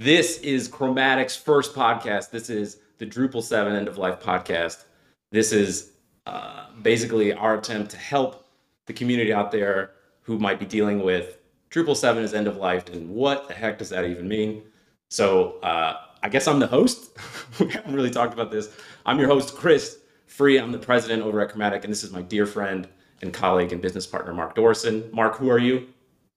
This 0.00 0.38
is 0.42 0.68
Chromatic's 0.68 1.34
first 1.34 1.74
podcast. 1.74 2.30
This 2.30 2.50
is 2.50 2.76
the 2.98 3.04
Drupal 3.04 3.42
7 3.42 3.74
End 3.74 3.88
of 3.88 3.98
Life 3.98 4.20
podcast. 4.20 4.84
This 5.32 5.50
is 5.50 5.90
uh, 6.24 6.66
basically 6.82 7.32
our 7.32 7.58
attempt 7.58 7.90
to 7.90 7.96
help 7.96 8.46
the 8.86 8.92
community 8.92 9.32
out 9.32 9.50
there 9.50 9.90
who 10.22 10.38
might 10.38 10.60
be 10.60 10.66
dealing 10.66 11.02
with 11.02 11.38
Drupal 11.72 11.96
7 11.96 12.22
is 12.22 12.32
end 12.32 12.46
of 12.46 12.58
life 12.58 12.88
and 12.90 13.10
what 13.10 13.48
the 13.48 13.54
heck 13.54 13.76
does 13.76 13.88
that 13.88 14.04
even 14.04 14.28
mean? 14.28 14.62
So 15.10 15.58
uh, 15.64 15.96
I 16.22 16.28
guess 16.28 16.46
I'm 16.46 16.60
the 16.60 16.68
host. 16.68 17.18
we 17.58 17.68
haven't 17.68 17.92
really 17.92 18.10
talked 18.10 18.32
about 18.32 18.52
this. 18.52 18.72
I'm 19.04 19.18
your 19.18 19.26
host, 19.26 19.56
Chris 19.56 19.98
Free. 20.26 20.60
I'm 20.60 20.70
the 20.70 20.78
president 20.78 21.24
over 21.24 21.40
at 21.40 21.48
Chromatic, 21.48 21.82
and 21.82 21.90
this 21.90 22.04
is 22.04 22.12
my 22.12 22.22
dear 22.22 22.46
friend 22.46 22.86
and 23.20 23.32
colleague 23.32 23.72
and 23.72 23.82
business 23.82 24.06
partner, 24.06 24.32
Mark 24.32 24.54
Dorison. 24.54 25.12
Mark, 25.12 25.34
who 25.38 25.50
are 25.50 25.58
you? 25.58 25.88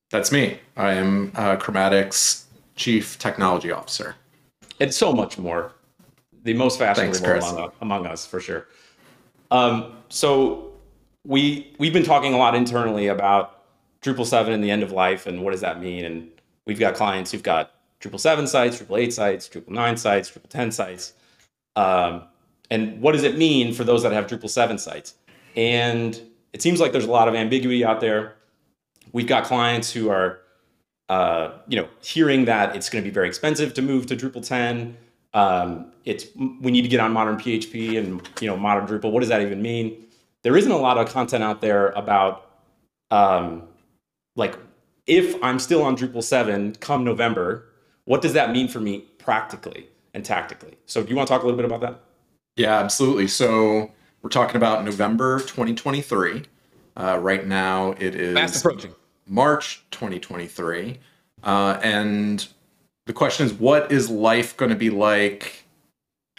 That's 0.10 0.32
me. 0.32 0.58
I 0.76 0.94
am 0.94 1.32
uh, 1.36 1.58
Chromatic's 1.58 2.48
chief 2.76 3.18
technology 3.20 3.72
officer. 3.72 4.16
And 4.80 4.94
so 4.94 5.14
much 5.14 5.38
more. 5.38 5.74
The 6.44 6.54
most 6.54 6.80
fashionable 6.80 7.24
among, 7.24 7.72
among, 7.82 8.06
us, 8.08 8.26
for 8.26 8.40
sure. 8.40 8.68
Um, 9.52 9.98
so 10.10 10.72
we 11.24 11.74
we've 11.78 11.94
been 11.94 12.04
talking 12.04 12.34
a 12.34 12.38
lot 12.38 12.56
internally 12.56 13.08
about 13.08 13.62
Drupal 14.02 14.26
7 14.26 14.52
and 14.52 14.64
the 14.64 14.72
end 14.72 14.82
of 14.82 14.92
life 14.92 15.28
and 15.28 15.44
what 15.44 15.52
does 15.52 15.62
that 15.62 15.80
mean? 15.80 16.06
And 16.06 16.30
we've 16.66 16.80
got 16.80 16.96
clients 16.96 17.32
who've 17.32 17.44
got 17.44 17.74
Drupal 18.02 18.20
7 18.20 18.48
sites, 18.48 18.82
Drupal 18.82 19.00
8 19.00 19.14
sites, 19.14 19.48
Drupal 19.48 19.70
9 19.70 19.98
sites, 19.98 20.32
Drupal 20.32 20.50
10 20.50 20.72
sites. 20.72 21.14
Um, 21.76 22.24
and 22.72 23.02
what 23.02 23.12
does 23.12 23.24
it 23.24 23.38
mean 23.38 23.74
for 23.74 23.84
those 23.84 24.02
that 24.04 24.12
have 24.12 24.28
Drupal 24.28 24.50
7 24.50 24.78
sites? 24.78 25.16
And 25.56 26.20
it 26.54 26.62
seems 26.62 26.80
like 26.80 26.92
there's 26.92 27.06
a 27.06 27.12
lot 27.12 27.28
of 27.28 27.36
ambiguity 27.36 27.86
out 27.86 28.00
there. 28.02 28.36
We've 29.12 29.28
got 29.28 29.44
clients 29.44 29.92
who 29.92 30.10
are, 30.10 30.40
uh, 31.12 31.52
you 31.68 31.76
know, 31.76 31.90
hearing 32.02 32.46
that 32.46 32.74
it's 32.74 32.90
going 32.90 33.04
to 33.04 33.10
be 33.10 33.14
very 33.14 33.28
expensive 33.28 33.74
to 33.74 33.82
move 33.82 34.06
to 34.06 34.16
Drupal 34.16 34.48
10. 34.48 34.96
Um, 35.34 35.92
it's 36.06 36.28
we 36.62 36.72
need 36.72 36.84
to 36.84 36.88
get 36.88 37.02
on 37.02 37.12
modern 37.12 37.36
PHP 37.36 37.98
and 37.98 38.22
you 38.40 38.48
know 38.48 38.56
modern 38.56 38.88
Drupal. 38.88 39.12
What 39.12 39.20
does 39.20 39.28
that 39.28 39.42
even 39.42 39.62
mean? 39.62 40.06
There 40.44 40.56
isn't 40.56 40.72
a 40.72 40.78
lot 40.78 40.98
of 40.98 41.10
content 41.10 41.44
out 41.44 41.60
there 41.60 41.90
about 41.90 42.50
um, 43.12 43.64
like 44.38 44.58
if 45.06 45.36
I'm 45.44 45.60
still 45.60 45.84
on 45.84 45.98
Drupal 45.98 46.24
7 46.24 46.76
come 46.76 47.04
November, 47.04 47.66
what 48.06 48.22
does 48.22 48.32
that 48.32 48.54
mean 48.54 48.70
for 48.70 48.80
me 48.80 49.00
practically 49.18 49.88
and 50.14 50.24
tactically? 50.24 50.78
So 50.86 51.04
do 51.04 51.10
you 51.10 51.18
want 51.18 51.28
to 51.28 51.34
talk 51.34 51.44
a 51.44 51.46
little 51.46 51.58
bit 51.58 51.66
about 51.66 51.82
that? 51.82 52.00
Yeah, 52.56 52.80
absolutely. 52.80 53.28
So 53.28 53.92
we're 54.22 54.30
talking 54.30 54.56
about 54.56 54.86
November 54.86 55.40
2023. 55.42 56.44
Uh, 56.96 57.20
right 57.22 57.46
now 57.46 57.96
it 58.00 58.16
is 58.16 58.34
fast 58.34 58.64
approaching 58.64 58.96
March 59.32 59.84
2023. 59.92 61.00
Uh, 61.44 61.80
and 61.82 62.48
the 63.06 63.14
question 63.14 63.46
is, 63.46 63.54
what 63.54 63.92
is 63.92 64.10
life 64.10 64.56
going 64.58 64.70
to 64.70 64.76
be 64.78 64.90
like 64.90 65.64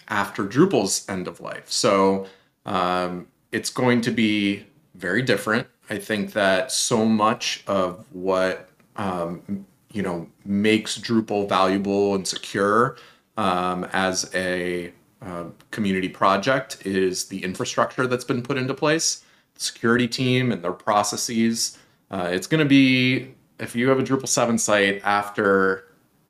after 0.09 0.45
Drupal's 0.45 1.09
end 1.09 1.27
of 1.27 1.41
life? 1.41 1.71
So 1.71 2.27
um, 2.67 3.27
it's 3.51 3.71
going 3.71 4.03
to 4.03 4.11
be 4.11 4.65
very 4.95 5.23
different. 5.23 5.67
I 5.89 5.99
think 5.99 6.33
that 6.35 6.71
so 6.71 7.05
much 7.05 7.65
of 7.67 8.05
what 8.13 8.69
um, 8.97 9.67
you 9.93 10.03
know 10.03 10.29
makes 10.45 10.99
Drupal 10.99 11.49
valuable 11.49 12.15
and 12.15 12.29
secure 12.29 12.97
um, 13.37 13.85
as 13.93 14.31
a 14.35 14.93
uh, 15.23 15.45
community 15.71 16.09
project 16.09 16.85
is 16.85 17.25
the 17.27 17.43
infrastructure 17.43 18.07
that's 18.07 18.25
been 18.25 18.43
put 18.43 18.59
into 18.59 18.75
place, 18.75 19.25
the 19.55 19.61
security 19.61 20.07
team 20.07 20.53
and 20.53 20.63
their 20.63 20.73
processes. 20.73 21.79
Uh, 22.13 22.29
it's 22.31 22.47
going 22.47 22.59
to 22.61 22.69
be 22.69 23.35
if 23.59 23.75
you 23.75 23.89
have 23.89 23.99
a 23.99 24.03
Drupal 24.03 24.29
7 24.29 24.59
site 24.59 25.01
after 25.05 25.89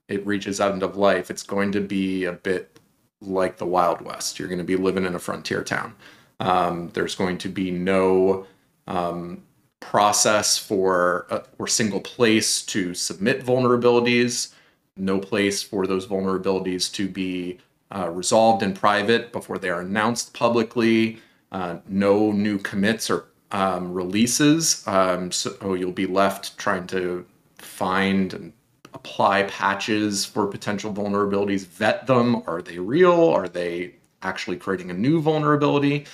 it 0.09 0.25
reaches 0.27 0.61
end 0.61 0.83
of 0.83 0.97
life, 0.97 1.31
it's 1.31 1.43
going 1.43 1.73
to 1.73 1.81
be 1.81 2.25
a 2.25 2.33
bit 2.33 2.79
like 3.21 3.57
the 3.57 3.67
Wild 3.67 4.01
West. 4.03 4.39
You're 4.39 4.49
going 4.49 4.59
to 4.59 4.65
be 4.65 4.77
living 4.77 5.05
in 5.05 5.15
a 5.15 5.19
frontier 5.19 5.63
town. 5.65 5.95
Um, 6.41 6.91
there's 6.93 7.15
going 7.15 7.39
to 7.39 7.49
be 7.49 7.71
no 7.71 8.47
um, 8.87 9.43
process 9.81 10.59
for 10.59 11.27
uh, 11.31 11.41
or 11.59 11.67
single 11.67 12.01
place 12.01 12.63
to 12.67 12.95
submit 12.95 13.45
vulnerabilities, 13.45 14.53
no 14.97 15.19
place 15.19 15.63
for 15.63 15.87
those 15.87 16.07
vulnerabilities 16.07 16.93
to 16.93 17.09
be 17.09 17.59
uh, 17.95 18.09
resolved 18.11 18.63
in 18.63 18.75
private 18.75 19.33
before 19.33 19.59
they 19.59 19.71
are 19.71 19.81
announced 19.81 20.35
publicly, 20.35 21.21
uh, 21.53 21.77
no 21.89 22.33
new 22.33 22.59
commits 22.59 23.09
or 23.11 23.27
um, 23.53 23.93
releases. 23.93 24.87
Um, 24.87 25.31
so 25.31 25.75
you'll 25.75 25.93
be 25.93 26.07
left 26.07 26.59
trying 26.59 26.87
to 26.89 27.25
find 27.59 28.35
and 28.35 28.53
apply 28.95 29.45
patches 29.45 30.25
for 30.25 30.47
potential 30.47 30.93
vulnerabilities, 30.93 31.67
vet 31.67 32.07
them. 32.07 32.43
Are 32.47 32.61
they 32.61 32.79
real? 32.79 33.29
Are 33.29 33.49
they 33.49 33.95
actually 34.23 34.57
creating 34.57 34.91
a 34.91 34.95
new 34.95 35.21
vulnerability? 35.21 36.07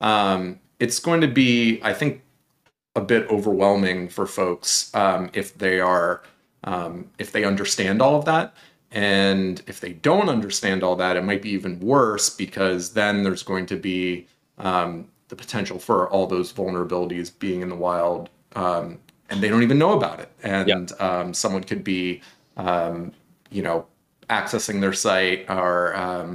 Um, 0.00 0.58
it's 0.78 0.98
going 0.98 1.20
to 1.22 1.28
be, 1.28 1.80
I 1.82 1.92
think, 1.92 2.22
a 2.94 3.00
bit 3.00 3.28
overwhelming 3.30 4.08
for 4.08 4.26
folks 4.26 4.94
um, 4.94 5.30
if 5.34 5.56
they 5.58 5.80
are 5.80 6.22
um, 6.64 7.10
if 7.18 7.30
they 7.30 7.44
understand 7.44 8.00
all 8.00 8.16
of 8.16 8.24
that 8.24 8.54
and 8.90 9.62
if 9.66 9.80
they 9.80 9.92
don't 9.92 10.30
understand 10.30 10.82
all 10.82 10.96
that 10.96 11.16
it 11.16 11.22
might 11.22 11.42
be 11.42 11.50
even 11.50 11.78
worse 11.78 12.30
because 12.30 12.94
then 12.94 13.22
there's 13.22 13.42
going 13.42 13.66
to 13.66 13.76
be 13.76 14.26
um, 14.58 15.06
the 15.28 15.36
potential 15.36 15.78
for 15.78 16.08
all 16.10 16.26
those 16.26 16.52
vulnerabilities 16.52 17.36
being 17.38 17.60
in 17.60 17.68
the 17.68 17.76
wild 17.76 18.28
um, 18.54 18.98
and 19.30 19.40
they 19.40 19.48
don't 19.48 19.62
even 19.62 19.78
know 19.78 19.92
about 19.92 20.20
it 20.20 20.30
and 20.42 20.68
yep. 20.68 21.00
Um, 21.00 21.34
someone 21.34 21.64
could 21.64 21.84
be 21.84 22.22
um, 22.56 23.12
you 23.50 23.62
know 23.62 23.86
accessing 24.30 24.80
their 24.80 24.92
site 24.92 25.48
or 25.48 25.94
uh, 25.94 26.26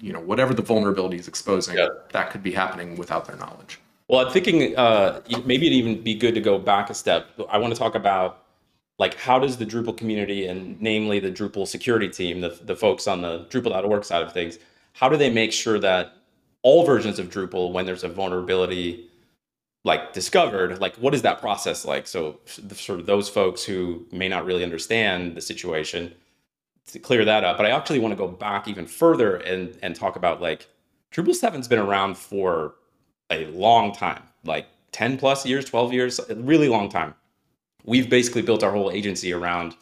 you 0.00 0.12
know 0.12 0.20
whatever 0.20 0.54
the 0.54 0.62
vulnerability 0.62 1.18
is 1.18 1.28
exposing 1.28 1.76
yep. 1.76 2.10
that 2.12 2.30
could 2.30 2.42
be 2.42 2.52
happening 2.52 2.96
without 2.96 3.26
their 3.26 3.36
knowledge 3.36 3.78
well, 4.08 4.26
I'm 4.26 4.32
thinking 4.32 4.74
uh, 4.76 5.20
maybe 5.44 5.66
it'd 5.66 5.78
even 5.78 6.02
be 6.02 6.14
good 6.14 6.34
to 6.34 6.40
go 6.40 6.58
back 6.58 6.88
a 6.88 6.94
step. 6.94 7.28
I 7.50 7.58
want 7.58 7.74
to 7.74 7.78
talk 7.78 7.94
about 7.94 8.44
like 8.98 9.14
how 9.14 9.38
does 9.38 9.58
the 9.58 9.66
Drupal 9.66 9.96
community 9.96 10.46
and 10.46 10.80
namely 10.80 11.20
the 11.20 11.30
Drupal 11.30 11.68
security 11.68 12.08
team, 12.08 12.40
the, 12.40 12.58
the 12.62 12.74
folks 12.74 13.06
on 13.06 13.20
the 13.20 13.44
Drupal.org 13.50 14.04
side 14.04 14.22
of 14.22 14.32
things, 14.32 14.58
how 14.94 15.08
do 15.08 15.16
they 15.16 15.30
make 15.30 15.52
sure 15.52 15.78
that 15.78 16.14
all 16.68 16.84
versions 16.84 17.18
of 17.18 17.30
Drupal, 17.30 17.72
when 17.72 17.86
there's 17.86 18.04
a 18.04 18.08
vulnerability 18.10 19.08
like 19.84 20.12
discovered, 20.12 20.78
like 20.82 20.94
what 20.96 21.14
is 21.14 21.22
that 21.22 21.40
process 21.40 21.86
like? 21.86 22.06
So 22.06 22.40
sort 22.74 23.00
of 23.00 23.06
those 23.06 23.26
folks 23.30 23.64
who 23.64 24.04
may 24.12 24.28
not 24.28 24.44
really 24.44 24.62
understand 24.62 25.34
the 25.34 25.40
situation 25.40 26.12
to 26.92 26.98
clear 26.98 27.24
that 27.24 27.42
up. 27.42 27.56
But 27.56 27.64
I 27.64 27.70
actually 27.70 28.00
want 28.00 28.12
to 28.12 28.16
go 28.16 28.28
back 28.28 28.68
even 28.68 28.84
further 28.86 29.36
and 29.36 29.78
and 29.80 29.96
talk 29.96 30.16
about 30.16 30.42
like 30.42 30.68
Drupal 31.10 31.34
7's 31.42 31.68
been 31.68 31.78
around 31.78 32.18
for 32.18 32.74
a 33.30 33.46
long 33.46 33.94
time, 33.94 34.24
like 34.44 34.66
10 34.92 35.16
plus 35.16 35.46
years, 35.46 35.64
12 35.64 35.94
years, 35.94 36.18
a 36.18 36.34
really 36.34 36.68
long 36.68 36.90
time. 36.90 37.14
We've 37.84 38.10
basically 38.10 38.42
built 38.42 38.62
our 38.62 38.72
whole 38.72 38.90
agency 38.90 39.32
around 39.32 39.74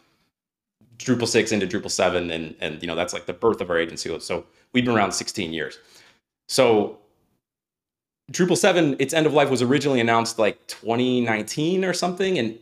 Drupal 0.99 1.27
6 1.27 1.51
into 1.51 1.67
Drupal 1.67 1.91
7 1.91 2.31
and 2.31 2.55
and 2.61 2.81
you 2.81 2.87
know 2.87 2.95
that's 2.95 3.13
like 3.13 3.27
the 3.27 3.33
birth 3.33 3.61
of 3.61 3.71
our 3.71 3.79
agency. 3.79 4.17
So 4.21 4.45
we've 4.73 4.85
been 4.85 4.95
around 4.95 5.13
16 5.13 5.53
years. 5.53 5.81
So 6.47 6.99
Drupal 8.33 8.57
7 8.57 8.97
its 8.99 9.15
end 9.15 9.27
of 9.27 9.33
life 9.33 9.51
was 9.51 9.63
originally 9.63 10.01
announced 10.01 10.39
like 10.39 10.67
2019 10.67 11.85
or 11.85 11.93
something 11.93 12.39
and 12.39 12.59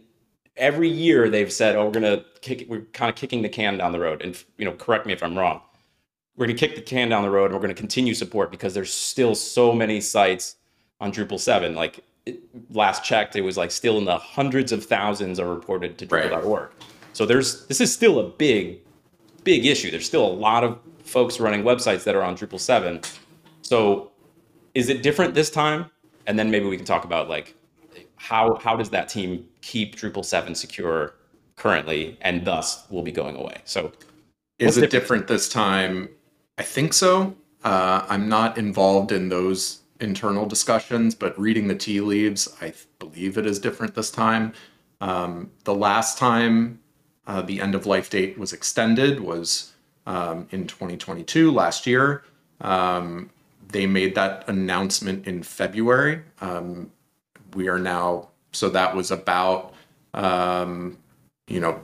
every 0.56 0.89
year 0.89 1.31
they've 1.31 1.53
said 1.53 1.75
oh 1.75 1.87
we're 1.87 1.91
going 1.91 2.03
to 2.03 2.25
kick 2.43 2.67
we're 2.69 2.83
kind 2.93 3.09
of 3.09 3.17
kicking 3.17 3.43
the 3.43 3.49
can 3.49 3.78
down 3.78 3.91
the 3.91 3.99
road 3.99 4.23
and 4.23 4.44
you 4.59 4.65
know 4.65 4.73
correct 4.73 5.06
me 5.06 5.12
if 5.12 5.23
I'm 5.23 5.37
wrong. 5.37 5.61
We're 6.37 6.47
going 6.47 6.56
to 6.56 6.67
kick 6.67 6.77
the 6.77 6.83
can 6.83 7.09
down 7.09 7.23
the 7.23 7.31
road 7.31 7.47
and 7.47 7.55
we're 7.55 7.61
going 7.61 7.75
to 7.75 7.81
continue 7.81 8.12
support 8.12 8.50
because 8.50 8.75
there's 8.75 8.93
still 8.93 9.34
so 9.34 9.73
many 9.73 10.00
sites 10.00 10.56
on 11.00 11.12
Drupal 11.12 11.39
7. 11.39 11.75
Like 11.75 12.00
it, 12.27 12.41
last 12.71 13.05
checked, 13.05 13.37
it 13.37 13.43
was 13.43 13.56
like 13.56 13.71
still 13.71 13.99
in 13.99 14.05
the 14.05 14.19
hundreds 14.19 14.73
of 14.73 14.84
thousands 14.84 15.39
are 15.39 15.49
reported 15.49 15.97
to 15.99 16.06
Drupal.org. 16.06 16.44
Right. 16.44 16.71
So 17.12 17.25
there's 17.25 17.67
this 17.67 17.81
is 17.81 17.93
still 17.93 18.19
a 18.19 18.28
big, 18.28 18.81
big 19.44 19.65
issue. 19.65 19.91
There's 19.91 20.06
still 20.06 20.27
a 20.27 20.34
lot 20.34 20.65
of 20.65 20.79
folks 21.05 21.38
running 21.38 21.62
websites 21.62 22.03
that 22.05 22.14
are 22.17 22.23
on 22.23 22.37
Drupal 22.37 22.59
7. 22.59 23.00
So 23.64 24.12
is 24.75 24.88
it 24.88 25.02
different 25.02 25.34
this 25.34 25.50
time? 25.50 25.90
And 26.26 26.38
then 26.38 26.50
maybe 26.50 26.66
we 26.66 26.76
can 26.76 26.87
talk 26.87 27.05
about 27.05 27.28
like 27.28 27.55
how 28.16 28.55
how 28.56 28.76
does 28.76 28.90
that 28.90 29.08
team 29.08 29.46
keep 29.61 29.96
Drupal 29.96 30.25
7 30.25 30.55
secure 30.55 31.14
currently 31.56 32.16
and 32.20 32.44
thus 32.44 32.88
will 32.90 33.02
be 33.02 33.12
going 33.12 33.37
away. 33.37 33.56
So 33.64 33.93
is 34.58 34.76
it 34.76 34.90
different? 34.90 35.26
this 35.26 35.49
time? 35.49 36.08
I 36.58 36.62
think 36.62 36.93
so. 36.93 37.34
Uh, 37.64 38.05
I'm 38.08 38.28
not 38.28 38.58
involved 38.58 39.11
in 39.11 39.28
those 39.28 39.81
internal 40.00 40.46
discussions, 40.46 41.14
but 41.14 41.38
reading 41.38 41.69
the 41.69 41.75
tea 41.75 42.00
leaves, 42.00 42.55
I 42.61 42.75
believe 42.99 43.38
it 43.38 43.46
is 43.46 43.58
different 43.58 43.94
this 43.94 44.11
time. 44.11 44.52
Um, 45.00 45.50
the 45.64 45.75
last 45.75 46.19
time 46.19 46.81
uh, 47.26 47.43
the 47.43 47.61
end 47.61 47.75
of 47.75 47.87
life 47.87 48.11
date 48.11 48.38
was 48.38 48.52
extended 48.52 49.20
was 49.20 49.72
um, 50.06 50.46
in 50.50 50.66
2022, 50.66 51.50
last 51.50 51.87
year. 51.87 52.25
Um, 52.61 53.31
they 53.75 53.87
made 53.87 54.15
that 54.15 54.49
announcement 54.49 55.26
in 55.26 55.43
February. 55.43 56.23
Um, 56.41 56.93
we 57.55 57.69
are 57.69 57.79
now, 57.79 58.29
so 58.53 58.69
that 58.71 58.94
was 58.94 59.11
about, 59.11 59.75
um, 60.15 60.97
you 61.49 61.59
know, 61.59 61.81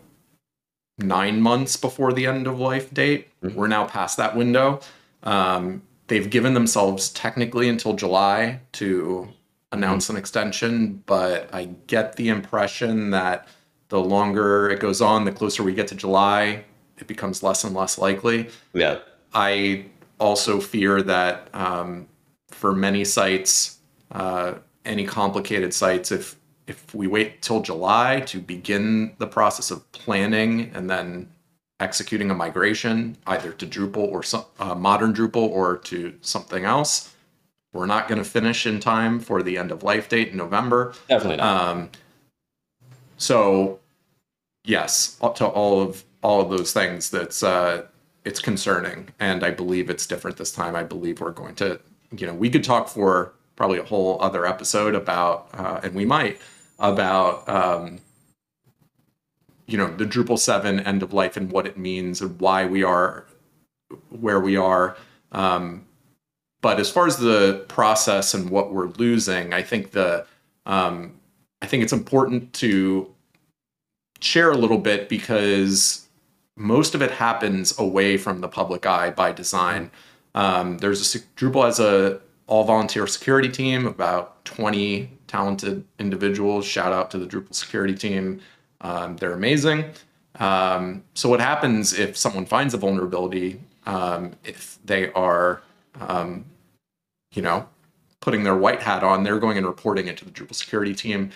nine 0.98 1.40
months 1.40 1.76
before 1.76 2.12
the 2.12 2.26
end 2.26 2.46
of 2.46 2.60
life 2.60 2.94
date. 2.94 3.28
We're 3.42 3.66
now 3.66 3.86
past 3.86 4.16
that 4.18 4.36
window. 4.36 4.80
Um, 5.24 5.82
they've 6.06 6.30
given 6.30 6.54
themselves 6.54 7.10
technically 7.10 7.68
until 7.68 7.94
July 7.94 8.60
to 8.74 9.28
announce 9.72 10.08
an 10.08 10.16
extension, 10.16 11.02
but 11.06 11.52
I 11.52 11.70
get 11.88 12.14
the 12.14 12.28
impression 12.28 13.10
that 13.10 13.48
the 13.88 14.00
longer 14.00 14.70
it 14.70 14.78
goes 14.78 15.00
on, 15.00 15.24
the 15.24 15.32
closer 15.32 15.64
we 15.64 15.74
get 15.74 15.88
to 15.88 15.96
July, 15.96 16.64
it 16.98 17.08
becomes 17.08 17.42
less 17.42 17.64
and 17.64 17.74
less 17.74 17.98
likely. 17.98 18.48
Yeah. 18.74 19.00
I 19.34 19.86
also 20.20 20.60
fear 20.60 21.02
that 21.02 21.48
um, 21.54 22.06
for 22.48 22.74
many 22.74 23.04
sites, 23.04 23.78
uh, 24.12 24.54
any 24.84 25.06
complicated 25.06 25.74
sites, 25.74 26.12
if 26.12 26.36
if 26.66 26.94
we 26.94 27.08
wait 27.08 27.42
till 27.42 27.60
July 27.60 28.20
to 28.20 28.38
begin 28.38 29.12
the 29.18 29.26
process 29.26 29.72
of 29.72 29.90
planning 29.90 30.70
and 30.72 30.88
then 30.88 31.28
executing 31.80 32.30
a 32.30 32.34
migration, 32.34 33.16
either 33.26 33.50
to 33.52 33.66
Drupal 33.66 33.96
or 34.12 34.22
some 34.22 34.44
uh, 34.60 34.74
modern 34.74 35.12
Drupal 35.12 35.48
or 35.48 35.78
to 35.78 36.14
something 36.20 36.64
else, 36.64 37.12
we're 37.72 37.86
not 37.86 38.06
going 38.06 38.18
to 38.18 38.24
finish 38.24 38.66
in 38.66 38.78
time 38.78 39.18
for 39.18 39.42
the 39.42 39.58
end 39.58 39.72
of 39.72 39.82
life 39.82 40.08
date 40.08 40.28
in 40.28 40.36
November. 40.36 40.94
Definitely 41.08 41.38
not. 41.38 41.68
Um, 41.68 41.90
so, 43.16 43.80
yes, 44.64 45.18
to 45.36 45.46
all 45.46 45.80
of 45.80 46.04
all 46.22 46.40
of 46.40 46.50
those 46.50 46.72
things, 46.72 47.10
that's 47.10 47.42
uh, 47.42 47.86
it's 48.24 48.40
concerning, 48.40 49.08
and 49.18 49.44
I 49.44 49.50
believe 49.50 49.90
it's 49.90 50.06
different 50.06 50.36
this 50.36 50.52
time. 50.52 50.76
I 50.76 50.82
believe 50.82 51.20
we're 51.20 51.30
going 51.30 51.54
to, 51.56 51.80
you 52.16 52.26
know, 52.26 52.34
we 52.34 52.50
could 52.50 52.64
talk 52.64 52.88
for 52.88 53.32
probably 53.56 53.78
a 53.78 53.84
whole 53.84 54.20
other 54.22 54.46
episode 54.46 54.94
about, 54.94 55.48
uh, 55.54 55.80
and 55.82 55.94
we 55.94 56.04
might 56.04 56.40
about, 56.78 57.48
um, 57.48 57.98
you 59.66 59.78
know, 59.78 59.94
the 59.96 60.04
Drupal 60.04 60.38
seven 60.38 60.80
end 60.80 61.02
of 61.02 61.12
life 61.12 61.36
and 61.36 61.50
what 61.50 61.66
it 61.66 61.76
means 61.76 62.20
and 62.20 62.38
why 62.40 62.66
we 62.66 62.82
are 62.82 63.26
where 64.08 64.40
we 64.40 64.56
are. 64.56 64.96
Um, 65.32 65.86
but 66.62 66.78
as 66.78 66.90
far 66.90 67.06
as 67.06 67.16
the 67.16 67.64
process 67.68 68.34
and 68.34 68.50
what 68.50 68.72
we're 68.72 68.88
losing, 68.88 69.52
I 69.52 69.62
think 69.62 69.92
the 69.92 70.26
um, 70.66 71.14
I 71.62 71.66
think 71.66 71.82
it's 71.82 71.92
important 71.92 72.52
to 72.54 73.12
share 74.20 74.50
a 74.50 74.56
little 74.56 74.78
bit 74.78 75.08
because 75.08 75.99
most 76.60 76.94
of 76.94 77.00
it 77.00 77.10
happens 77.10 77.76
away 77.78 78.18
from 78.18 78.42
the 78.42 78.48
public 78.48 78.84
eye 78.84 79.10
by 79.10 79.32
design. 79.32 79.90
Um, 80.34 80.76
there's 80.76 81.14
a 81.14 81.18
Drupal 81.36 81.64
has 81.64 81.80
a 81.80 82.20
all 82.46 82.64
volunteer 82.64 83.06
security 83.06 83.48
team, 83.48 83.86
about 83.86 84.44
20 84.44 85.10
talented 85.26 85.84
individuals. 85.98 86.66
Shout 86.66 86.92
out 86.92 87.10
to 87.12 87.18
the 87.18 87.26
Drupal 87.26 87.54
security 87.54 87.94
team. 87.94 88.40
Um, 88.82 89.16
they're 89.16 89.32
amazing. 89.32 89.86
Um, 90.38 91.02
so 91.14 91.30
what 91.30 91.40
happens 91.40 91.98
if 91.98 92.16
someone 92.16 92.44
finds 92.44 92.74
a 92.74 92.76
vulnerability? 92.76 93.60
Um, 93.86 94.32
if 94.44 94.78
they 94.84 95.10
are, 95.12 95.62
um, 95.98 96.44
you 97.32 97.40
know, 97.40 97.68
putting 98.20 98.44
their 98.44 98.56
white 98.56 98.82
hat 98.82 99.02
on, 99.02 99.22
they're 99.22 99.38
going 99.38 99.56
and 99.56 99.66
reporting 99.66 100.08
it 100.08 100.18
to 100.18 100.26
the 100.26 100.30
Drupal 100.30 100.54
security 100.54 100.94
team. 100.94 101.30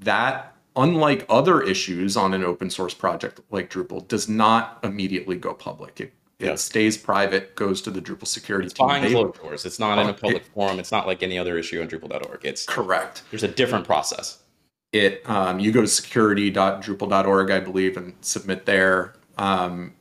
That, 0.00 0.53
unlike 0.76 1.24
other 1.28 1.62
issues 1.62 2.16
on 2.16 2.34
an 2.34 2.44
open 2.44 2.70
source 2.70 2.94
project 2.94 3.40
like 3.50 3.70
Drupal, 3.70 4.06
does 4.08 4.28
not 4.28 4.78
immediately 4.82 5.36
go 5.36 5.54
public. 5.54 6.00
It, 6.00 6.12
it 6.38 6.46
Yeah. 6.46 6.54
stays 6.56 6.96
private, 6.96 7.54
goes 7.54 7.80
to 7.82 7.90
the 7.90 8.00
Drupal 8.00 8.26
security 8.26 8.68
team. 8.68 8.86
Behind 8.86 9.06
closed 9.12 9.40
doors. 9.40 9.64
It's 9.64 9.78
not 9.78 9.98
in 9.98 10.08
a 10.08 10.14
public 10.14 10.44
forum. 10.46 10.78
It's 10.80 10.90
not 10.92 11.06
like 11.06 11.22
any 11.22 11.38
other 11.38 11.56
issue 11.58 11.80
on 11.80 11.88
Drupal.org. 11.88 12.40
It's 12.44 12.66
correct. 12.66 13.22
there's 13.30 13.42
a 13.44 13.48
different 13.48 13.84
process. 13.86 14.38
it 14.92 15.22
um, 15.28 15.58
you 15.60 15.72
go 15.72 15.80
to 15.80 15.88
security.drupal.org 15.88 17.50
i 17.50 17.58
believe 17.60 17.96
and 17.96 18.14
submit 18.20 18.64
there 18.66 19.14
um, 19.38 19.92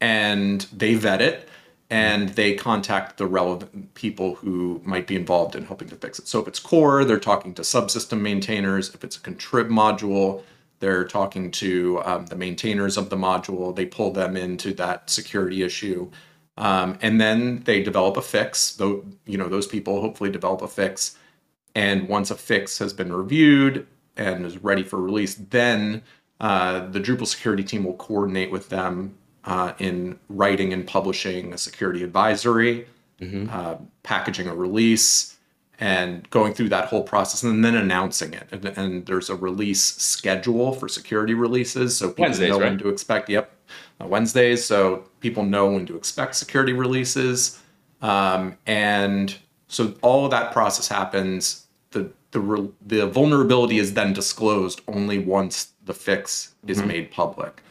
and 0.00 0.62
they 0.72 0.94
vet 0.94 1.20
it 1.20 1.48
and 1.90 2.30
they 2.30 2.54
contact 2.54 3.16
the 3.16 3.26
relevant 3.26 3.94
people 3.94 4.34
who 4.34 4.80
might 4.84 5.06
be 5.06 5.16
involved 5.16 5.54
in 5.54 5.64
helping 5.64 5.88
to 5.88 5.96
fix 5.96 6.18
it. 6.18 6.28
So 6.28 6.40
if 6.40 6.48
it's 6.48 6.58
core 6.58 7.04
they're 7.04 7.18
talking 7.18 7.54
to 7.54 7.62
subsystem 7.62 8.20
maintainers. 8.20 8.94
If 8.94 9.04
it's 9.04 9.16
a 9.16 9.20
contrib 9.20 9.68
module 9.68 10.42
they're 10.80 11.04
talking 11.04 11.50
to 11.50 12.00
um, 12.04 12.26
the 12.26 12.36
maintainers 12.36 12.96
of 12.96 13.10
the 13.10 13.16
module. 13.16 13.74
They 13.74 13.86
pull 13.86 14.12
them 14.12 14.36
into 14.36 14.72
that 14.74 15.10
security 15.10 15.62
issue. 15.62 16.10
Um, 16.56 16.98
and 17.02 17.20
then 17.20 17.62
they 17.64 17.82
develop 17.82 18.16
a 18.16 18.22
fix. 18.22 18.72
Though 18.72 19.04
you 19.26 19.38
know 19.38 19.48
those 19.48 19.66
people 19.66 20.00
hopefully 20.00 20.30
develop 20.30 20.62
a 20.62 20.68
fix. 20.68 21.16
And 21.74 22.08
once 22.08 22.30
a 22.30 22.34
fix 22.34 22.78
has 22.78 22.92
been 22.92 23.12
reviewed 23.12 23.86
and 24.16 24.44
is 24.44 24.58
ready 24.58 24.82
for 24.82 25.00
release, 25.00 25.34
then 25.34 26.02
uh, 26.40 26.86
the 26.88 27.00
Drupal 27.00 27.26
security 27.26 27.62
team 27.62 27.84
will 27.84 27.94
coordinate 27.94 28.50
with 28.50 28.68
them 28.68 29.17
uh, 29.44 29.72
in 29.78 30.18
writing 30.28 30.72
and 30.72 30.86
publishing 30.86 31.52
a 31.52 31.58
security 31.58 32.02
advisory, 32.02 32.86
uh, 33.50 33.76
packaging 34.02 34.46
a 34.48 34.54
release, 34.54 35.36
and 35.80 36.28
going 36.30 36.52
through 36.54 36.68
that 36.68 36.86
whole 36.86 37.02
process 37.02 37.42
and 37.44 37.64
then 37.64 37.76
announcing 37.76 38.32
it. 38.32 38.48
And, 38.50 38.64
and 38.66 39.06
there's 39.06 39.30
a 39.30 39.36
release 39.36 39.80
schedule 39.82 40.72
for 40.72 40.88
security 40.88 41.34
releases, 41.34 41.96
so 41.96 42.08
people 42.08 42.24
Wednesdays, 42.24 42.50
know 42.50 42.58
when 42.58 42.78
to 42.78 42.88
expect. 42.88 43.28
Yep, 43.28 43.52
uh, 44.00 44.06
Wednesdays, 44.06 44.64
so 44.64 45.04
people 45.20 45.44
know 45.44 45.70
when 45.70 45.86
to 45.86 45.96
expect 45.96 46.34
security 46.34 46.72
releases. 46.72 47.60
Um, 48.02 48.56
and 48.66 49.34
so 49.68 49.94
all 50.02 50.24
of 50.24 50.30
that 50.32 50.52
process 50.52 50.88
happens. 50.88 51.66
The 51.90 52.10
the 52.32 52.40
re- 52.40 52.70
the 52.86 53.06
vulnerability 53.06 53.78
is 53.78 53.94
then 53.94 54.12
disclosed 54.12 54.80
only 54.88 55.18
once 55.18 55.72
the 55.86 55.94
fix 55.94 56.54
is 56.66 56.78
Mm-hmm. 56.78 56.88
made 56.88 57.10
public. 57.10 57.62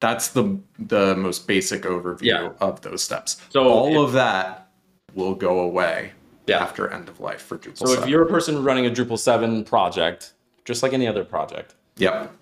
That's 0.00 0.28
the 0.28 0.58
the 0.78 1.16
most 1.16 1.46
basic 1.46 1.82
overview 1.82 2.22
Yeah. 2.22 2.50
of 2.60 2.80
those 2.82 3.02
steps. 3.02 3.36
So 3.50 3.68
all 3.68 4.02
of 4.04 4.12
that 4.12 4.68
will 5.14 5.34
go 5.34 5.60
away 5.60 6.12
Yeah. 6.46 6.62
after 6.62 6.88
end 6.90 7.08
of 7.08 7.20
life 7.20 7.42
for 7.42 7.58
Drupal. 7.58 7.78
So 7.88 7.92
if 8.00 8.08
you're 8.08 8.22
a 8.22 8.26
person 8.28 8.62
running 8.62 8.86
a 8.86 8.90
Drupal 8.90 9.18
7 9.18 9.64
project, 9.64 10.32
just 10.64 10.82
like 10.82 10.92
any 10.92 11.06
other 11.08 11.24
project, 11.24 11.74
yep, 11.96 12.32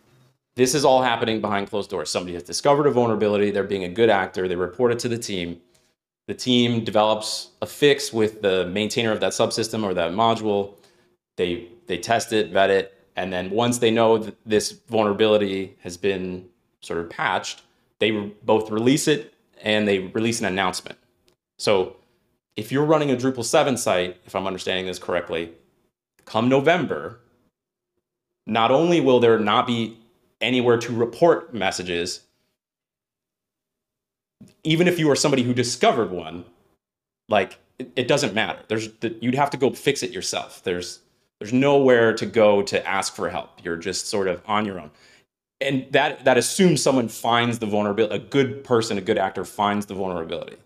this 0.57 0.75
is 0.75 0.85
all 0.85 1.03
happening 1.03 1.41
behind 1.41 1.71
closed 1.71 1.91
doors. 1.91 2.11
Somebody 2.11 2.35
has 2.35 2.43
discovered 2.43 2.87
a 2.87 2.91
vulnerability, 2.91 3.51
they're 3.51 3.65
being 3.65 3.85
a 3.85 3.89
good 3.89 4.11
actor, 4.11 4.49
they 4.49 4.57
report 4.57 4.93
it 4.93 4.99
to 5.01 5.09
the 5.09 5.19
team. 5.19 5.61
The 6.29 6.35
team 6.35 6.83
develops 6.85 7.51
a 7.63 7.67
fix 7.67 8.13
with 8.13 8.43
the 8.43 8.67
maintainer 8.67 9.13
of 9.13 9.21
that 9.21 9.33
subsystem 9.33 9.85
or 9.85 9.95
that 9.95 10.11
module. 10.13 10.75
They 11.37 11.69
they 11.87 11.99
test 11.99 12.33
it, 12.33 12.51
vet 12.51 12.69
it, 12.71 12.93
and 13.15 13.33
then 13.33 13.49
once 13.51 13.79
they 13.79 13.93
know 13.93 14.19
that 14.19 14.35
this 14.45 14.73
vulnerability 14.89 15.77
has 15.81 15.97
been 15.97 16.49
sort 16.87 17.01
of 17.01 17.11
patched, 17.11 17.63
they 17.99 18.11
both 18.11 18.71
release 18.71 19.09
it 19.09 19.35
and 19.63 19.87
they 19.87 19.99
release 19.99 20.41
an 20.41 20.47
announcement. 20.47 20.99
So 21.59 21.97
if 22.57 22.73
you're 22.73 22.85
running 22.85 23.11
a 23.11 23.17
Drupal 23.17 23.45
7 23.45 23.77
site, 23.77 24.17
if 24.27 24.35
I'm 24.35 24.47
understanding 24.47 24.87
this 24.87 24.99
correctly, 24.99 25.53
come 26.25 26.49
November, 26.49 27.21
not 28.47 28.71
only 28.71 29.01
will 29.01 29.21
there 29.21 29.39
not 29.39 29.67
be 29.67 29.99
anywhere 30.41 30.79
to 30.79 30.93
report 30.95 31.55
messages, 31.55 32.21
even 34.65 34.89
if 34.89 34.99
you 34.99 35.11
are 35.11 35.17
somebody 35.17 35.43
who 35.43 35.55
discovered 35.55 36.11
one, 36.11 36.45
like 37.29 37.59
it, 37.79 37.91
it 37.97 38.09
doesn't 38.09 38.35
matter. 38.35 38.61
There's 38.69 38.93
the, 39.01 39.17
you'd 39.21 39.35
have 39.35 39.51
to 39.51 39.57
go 39.57 39.71
fix 39.71 40.03
it 40.03 40.11
yourself. 40.11 40.63
There's 40.63 41.01
there's 41.41 41.53
nowhere 41.53 42.15
to 42.15 42.25
go 42.25 42.63
to 42.63 42.87
ask 42.87 43.15
for 43.15 43.29
help. 43.29 43.63
You're 43.63 43.77
just 43.77 44.07
sort 44.07 44.27
of 44.27 44.43
on 44.47 44.65
your 44.65 44.81
own. 44.81 44.91
And 45.61 45.87
that 45.93 46.25
that 46.25 46.37
assumes 46.37 46.83
someone 46.83 47.09
finds 47.09 47.59
the 47.61 47.67
vulnerability. 47.67 48.15
A 48.15 48.19
good 48.19 48.63
person, 48.63 48.99
a 48.99 49.01
good 49.01 49.17
actor 49.19 49.45
finds 49.45 49.87
the 49.87 49.95
vulnerability. 49.95 50.57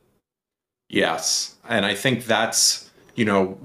yes, 0.89 1.55
and 1.69 1.87
I 1.87 1.95
think 1.95 2.25
that's 2.27 2.91
you 3.15 3.25
know 3.25 3.59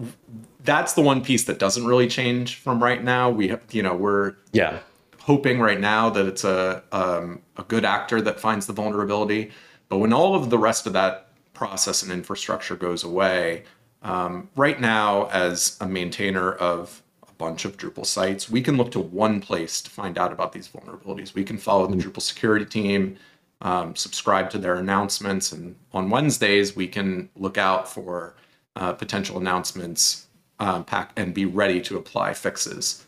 that's 0.63 0.93
the 0.93 1.01
one 1.01 1.23
piece 1.23 1.43
that 1.45 1.59
doesn't 1.59 1.85
really 1.85 2.07
change 2.07 2.55
from 2.55 2.81
right 2.83 3.03
now. 3.03 3.29
We 3.29 3.47
have 3.49 3.61
you 3.71 3.81
know 3.83 3.95
we're 3.95 4.35
Yeah. 4.51 4.79
hoping 5.21 5.59
right 5.59 5.79
now 5.79 6.09
that 6.11 6.25
it's 6.27 6.43
a 6.43 6.83
um, 6.91 7.41
a 7.57 7.63
good 7.63 7.85
actor 7.85 8.21
that 8.21 8.39
finds 8.39 8.67
the 8.67 8.73
vulnerability. 8.73 9.51
But 9.89 9.97
when 9.97 10.13
all 10.13 10.35
of 10.35 10.49
the 10.51 10.57
rest 10.59 10.85
of 10.87 10.93
that 10.93 11.29
process 11.53 12.03
and 12.03 12.11
infrastructure 12.11 12.75
goes 12.75 13.03
away, 13.03 13.63
um, 14.03 14.49
right 14.55 14.79
now, 14.79 15.25
as 15.29 15.77
a 15.81 15.87
maintainer 15.87 16.51
of 16.51 17.01
bunch 17.37 17.65
of 17.65 17.77
Drupal 17.77 18.05
sites, 18.05 18.49
we 18.49 18.61
can 18.61 18.77
look 18.77 18.91
to 18.91 18.99
one 18.99 19.41
place 19.41 19.81
to 19.81 19.89
find 19.89 20.17
out 20.17 20.31
about 20.31 20.51
these 20.51 20.67
vulnerabilities. 20.67 21.33
We 21.33 21.43
can 21.43 21.57
follow 21.57 21.87
the 21.87 21.95
Drupal 21.95 22.21
security 22.21 22.65
team, 22.65 23.17
um, 23.61 23.95
subscribe 23.95 24.49
to 24.51 24.57
their 24.57 24.75
announcements, 24.75 25.51
and 25.51 25.75
on 25.93 26.09
Wednesdays 26.09 26.75
we 26.75 26.87
can 26.87 27.29
look 27.35 27.57
out 27.57 27.87
for 27.87 28.35
uh, 28.75 28.93
potential 28.93 29.37
announcements 29.37 30.27
um, 30.59 30.83
pack 30.83 31.11
and 31.15 31.33
be 31.33 31.45
ready 31.45 31.81
to 31.81 31.97
apply 31.97 32.33
fixes. 32.33 33.05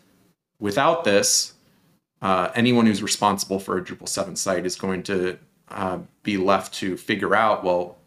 Without 0.60 1.04
this, 1.04 1.54
uh, 2.22 2.50
anyone 2.56 2.86
who's 2.86 3.04
responsible 3.04 3.60
for 3.60 3.78
a 3.78 3.84
Drupal 3.84 4.10
7 4.10 4.36
site 4.36 4.66
is 4.66 4.76
going 4.76 5.04
to 5.04 5.38
uh, 5.70 6.00
be 6.24 6.38
left 6.38 6.74
to 6.76 6.98
figure 6.98 7.36
out, 7.36 7.64
well, 7.64 7.98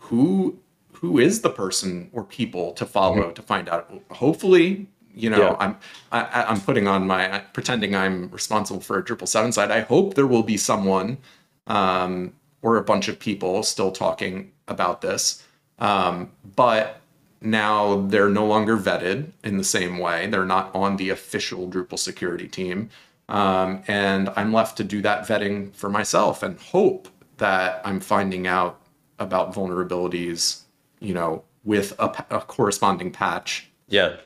who 0.00 0.58
who 1.00 1.18
is 1.18 1.42
the 1.42 1.50
person 1.50 2.10
or 2.12 2.24
people 2.24 2.72
to 2.72 2.84
follow 2.84 3.30
to 3.30 3.42
find 3.42 3.68
out. 3.68 3.90
Hopefully, 4.10 4.88
you 5.18 5.30
know, 5.30 5.38
Yeah. 5.38 5.56
I'm 5.58 5.76
I, 6.12 6.20
I- 6.22 6.50
I'm 6.50 6.60
putting 6.60 6.86
on 6.88 7.06
my 7.06 7.38
pretending 7.52 7.94
I'm 7.94 8.30
responsible 8.30 8.80
for 8.80 8.98
a 8.98 9.02
pretending 9.02 9.16
I'm 9.16 9.18
responsible 9.18 9.20
for 9.20 9.24
a 9.24 9.26
Drupal 9.26 9.28
seven 9.28 9.52
site. 9.52 9.70
I 9.70 9.80
hope 9.80 10.14
there 10.14 10.26
will 10.26 10.42
be 10.42 10.56
someone 10.56 11.18
um, 11.66 12.32
or 12.62 12.76
a 12.76 12.82
bunch 12.84 13.08
of 13.08 13.18
people 13.18 13.62
still 13.62 13.90
talking 13.92 14.52
about 14.66 15.00
this, 15.00 15.42
um, 15.78 16.30
but 16.56 17.00
now 17.40 18.06
they're 18.08 18.28
no 18.28 18.44
longer 18.46 18.76
vetted 18.76 19.30
in 19.44 19.58
the 19.58 19.64
same 19.64 19.98
way. 19.98 20.26
They're 20.26 20.44
not 20.44 20.74
on 20.74 20.96
the 20.96 21.10
official 21.10 21.68
Drupal 21.68 21.98
security 21.98 22.48
team. 22.48 22.90
Um, 23.28 23.82
and 23.86 24.30
I'm 24.36 24.52
left 24.52 24.76
to 24.78 24.84
do 24.84 25.02
that 25.02 25.24
vetting 25.28 25.72
for 25.74 25.88
myself 25.90 26.42
and 26.42 26.58
hope 26.58 27.08
that 27.36 27.80
I'm 27.84 28.00
finding 28.00 28.46
out 28.46 28.80
about 29.18 29.54
vulnerabilities, 29.54 30.62
you 31.00 31.14
know, 31.14 31.44
with 31.64 31.92
a, 32.00 32.24
a 32.30 32.40
corresponding 32.40 33.10
patch. 33.12 33.68
Yeah. 33.88 34.16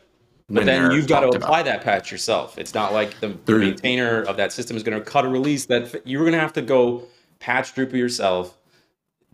But 0.53 0.67
then 0.67 0.91
you've 0.93 1.09
got 1.09 1.21
to 1.21 1.27
talked 1.27 1.37
about. 1.37 1.47
apply 1.47 1.63
that 1.65 1.83
patch 1.83 2.11
yourself. 2.13 2.59
It's 2.59 2.75
not 2.75 2.93
like 2.93 3.21
the 3.21 3.37
There- 3.47 3.59
maintainer 3.59 4.23
of 4.23 4.37
that 4.37 4.53
system 4.53 4.77
is 4.77 4.83
going 4.83 4.99
to 4.99 5.05
cut 5.05 5.25
a 5.25 5.29
release 5.29 5.67
that 5.67 6.03
you're 6.07 6.23
going 6.23 6.33
to 6.35 6.41
have 6.41 6.53
to 6.55 6.63
go 6.63 7.05
patch 7.41 7.75
Drupal 7.75 7.95
yourself. 7.95 8.57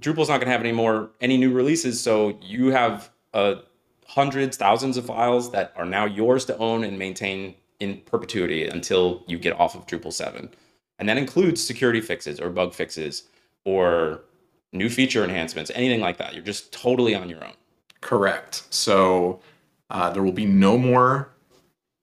Drupal's 0.01 0.29
not 0.29 0.37
going 0.39 0.47
to 0.47 0.53
have 0.53 0.61
any 0.61 0.73
more 0.73 1.11
any 1.21 1.37
new 1.37 1.53
releases, 1.53 2.01
so 2.01 2.39
you 2.41 2.69
have 2.71 3.11
uh, 3.35 3.57
hundreds, 4.07 4.57
thousands 4.57 4.97
of 4.97 5.07
files 5.07 5.51
that 5.53 5.73
are 5.77 5.85
now 5.85 6.05
yours 6.07 6.45
to 6.47 6.57
own 6.59 6.85
and 6.85 6.99
maintain 6.99 7.55
in 7.81 8.01
perpetuity 8.07 8.67
until 8.67 9.23
you 9.27 9.39
get 9.39 9.59
off 9.59 9.75
of 9.75 9.87
Drupal 9.87 10.13
seven, 10.13 10.51
and 10.99 11.09
that 11.09 11.17
includes 11.19 11.63
security 11.65 12.01
fixes 12.01 12.41
or 12.41 12.49
bug 12.51 12.75
fixes 12.75 13.25
or 13.65 14.23
new 14.73 14.89
feature 14.89 15.25
enhancements, 15.25 15.71
anything 15.75 16.01
like 16.01 16.17
that. 16.19 16.35
You're 16.35 16.45
just 16.45 16.73
totally 16.73 17.15
on 17.15 17.29
your 17.29 17.45
own. 17.45 17.53
Correct. 18.01 18.63
So 18.71 19.41
uh, 19.90 20.11
there 20.11 20.23
will 20.23 20.33
be 20.33 20.45
no 20.47 20.76
more 20.78 21.30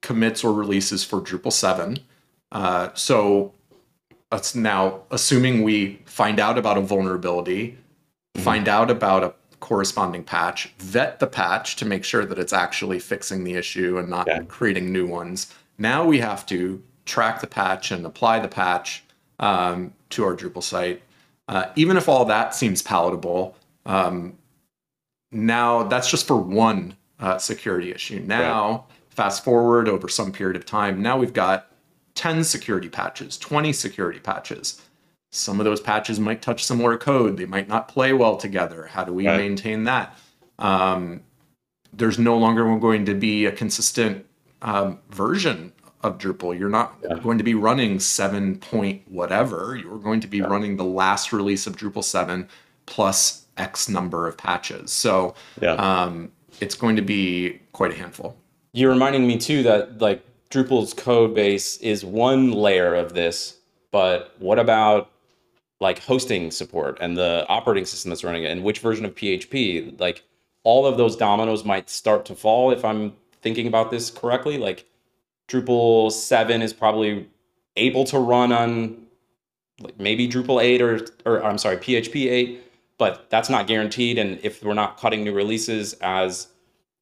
commits 0.01 0.43
or 0.43 0.53
releases 0.53 1.03
for 1.03 1.19
Drupal 1.21 1.51
7. 1.51 1.99
Uh, 2.51 2.89
so 2.93 3.53
it's 4.31 4.55
now 4.55 5.01
assuming 5.11 5.63
we 5.63 6.01
find 6.05 6.39
out 6.39 6.57
about 6.57 6.77
a 6.77 6.81
vulnerability, 6.81 7.77
find 8.37 8.67
out 8.67 8.89
about 8.91 9.23
a 9.23 9.33
corresponding 9.59 10.23
patch, 10.23 10.67
vet 10.79 11.19
the 11.19 11.27
patch 11.27 11.75
to 11.77 11.85
make 11.85 12.03
sure 12.03 12.25
that 12.25 12.37
it's 12.37 12.53
actually 12.53 12.99
fixing 12.99 13.43
the 13.43 13.53
issue 13.55 13.97
and 13.97 14.09
not 14.09 14.27
Yeah. 14.27 14.41
creating 14.43 14.91
new 14.91 15.07
ones. 15.07 15.53
Now 15.77 16.05
we 16.05 16.19
have 16.19 16.45
to 16.47 16.81
track 17.05 17.41
the 17.41 17.47
patch 17.47 17.91
and 17.91 18.05
apply 18.05 18.39
the 18.39 18.47
patch 18.47 19.03
um, 19.39 19.93
to 20.11 20.23
our 20.23 20.35
Drupal 20.35 20.63
site. 20.63 21.01
Uh, 21.47 21.65
even 21.75 21.97
if 21.97 22.07
all 22.09 22.25
that 22.25 22.55
seems 22.55 22.81
palatable, 22.81 23.55
um, 23.85 24.37
now 25.31 25.83
that's 25.83 26.09
just 26.09 26.25
for 26.27 26.37
one 26.37 26.95
uh, 27.19 27.37
security 27.37 27.91
issue. 27.91 28.19
Now, 28.25 28.85
fast 29.09 29.43
forward 29.43 29.87
over 29.87 30.07
some 30.07 30.31
period 30.31 30.55
of 30.55 30.65
time, 30.65 31.01
now 31.01 31.17
we've 31.17 31.33
got 31.33 31.71
10 32.15 32.43
security 32.43 32.89
patches, 32.89 33.37
20 33.37 33.73
security 33.73 34.19
patches. 34.19 34.81
Some 35.31 35.59
of 35.59 35.65
those 35.65 35.81
patches 35.81 36.19
might 36.19 36.41
touch 36.41 36.63
similar 36.63 36.97
code. 36.97 37.37
They 37.37 37.45
might 37.45 37.67
not 37.67 37.87
play 37.87 38.13
well 38.13 38.37
together. 38.37 38.87
How 38.87 39.03
do 39.03 39.11
we 39.13 39.27
Right. 39.27 39.37
maintain 39.37 39.83
that? 39.85 40.17
Um, 40.59 41.21
there's 41.93 42.17
no 42.19 42.37
longer 42.37 42.63
going 42.77 43.05
to 43.05 43.13
be 43.13 43.45
a 43.45 43.51
consistent 43.51 44.25
um, 44.61 44.99
version 45.09 45.71
of 46.01 46.17
Drupal. 46.17 46.57
You're 46.57 46.69
not 46.69 46.95
Yeah. 47.03 47.19
going 47.19 47.37
to 47.37 47.43
be 47.43 47.53
running 47.53 47.99
7 47.99 48.57
point 48.57 49.01
whatever. 49.07 49.75
You're 49.81 49.97
going 49.99 50.21
to 50.21 50.27
be 50.27 50.41
running 50.41 50.77
the 50.77 50.85
last 50.85 51.31
release 51.33 51.67
of 51.67 51.75
Drupal 51.75 52.03
7 52.03 52.47
plus 52.85 53.45
X 53.57 53.89
number 53.89 54.27
of 54.27 54.37
patches. 54.37 54.91
So 54.91 55.35
Yeah. 55.61 55.73
um, 55.73 56.31
it's 56.61 56.75
going 56.75 56.95
to 56.95 57.01
be 57.01 57.59
quite 57.73 57.91
a 57.91 57.95
handful. 57.95 58.35
You're 58.73 58.91
reminding 58.91 59.25
me 59.27 59.37
too 59.37 59.63
that 59.63 59.99
like 59.99 60.23
Drupal's 60.49 60.93
code 60.93 61.33
base 61.33 61.77
is 61.77 62.05
one 62.05 62.51
layer 62.51 62.95
of 62.95 63.13
this, 63.13 63.57
but 63.91 64.35
what 64.39 64.59
about 64.59 65.09
like 65.79 65.99
hosting 65.99 66.51
support 66.51 66.97
and 67.01 67.17
the 67.17 67.45
operating 67.49 67.85
system 67.85 68.09
that's 68.09 68.23
running 68.23 68.43
it 68.43 68.51
and 68.51 68.63
which 68.63 68.79
version 68.79 69.05
of 69.05 69.15
PHP? 69.15 69.99
Like 69.99 70.23
all 70.63 70.85
of 70.85 70.97
those 70.97 71.15
dominoes 71.15 71.63
might 71.63 71.89
start 71.89 72.25
to 72.25 72.35
fall 72.35 72.71
if 72.71 72.83
I'm 72.83 73.13
thinking 73.41 73.67
about 73.67 73.91
this 73.91 74.09
correctly. 74.09 74.57
Like 74.57 74.85
Drupal 75.47 76.11
7 76.11 76.61
is 76.61 76.73
probably 76.73 77.29
able 77.75 78.03
to 78.05 78.19
run 78.19 78.51
on 78.51 79.05
like 79.79 79.99
maybe 79.99 80.27
Drupal 80.27 80.63
8 80.63 80.81
or 80.81 81.07
or 81.25 81.43
I'm 81.43 81.57
sorry, 81.57 81.77
PHP 81.77 82.31
8, 82.31 82.64
but 82.97 83.29
that's 83.29 83.49
not 83.49 83.67
guaranteed 83.67 84.17
and 84.17 84.39
if 84.43 84.63
we're 84.63 84.73
not 84.73 84.97
cutting 84.97 85.23
new 85.23 85.33
releases 85.33 85.93
as 85.95 86.47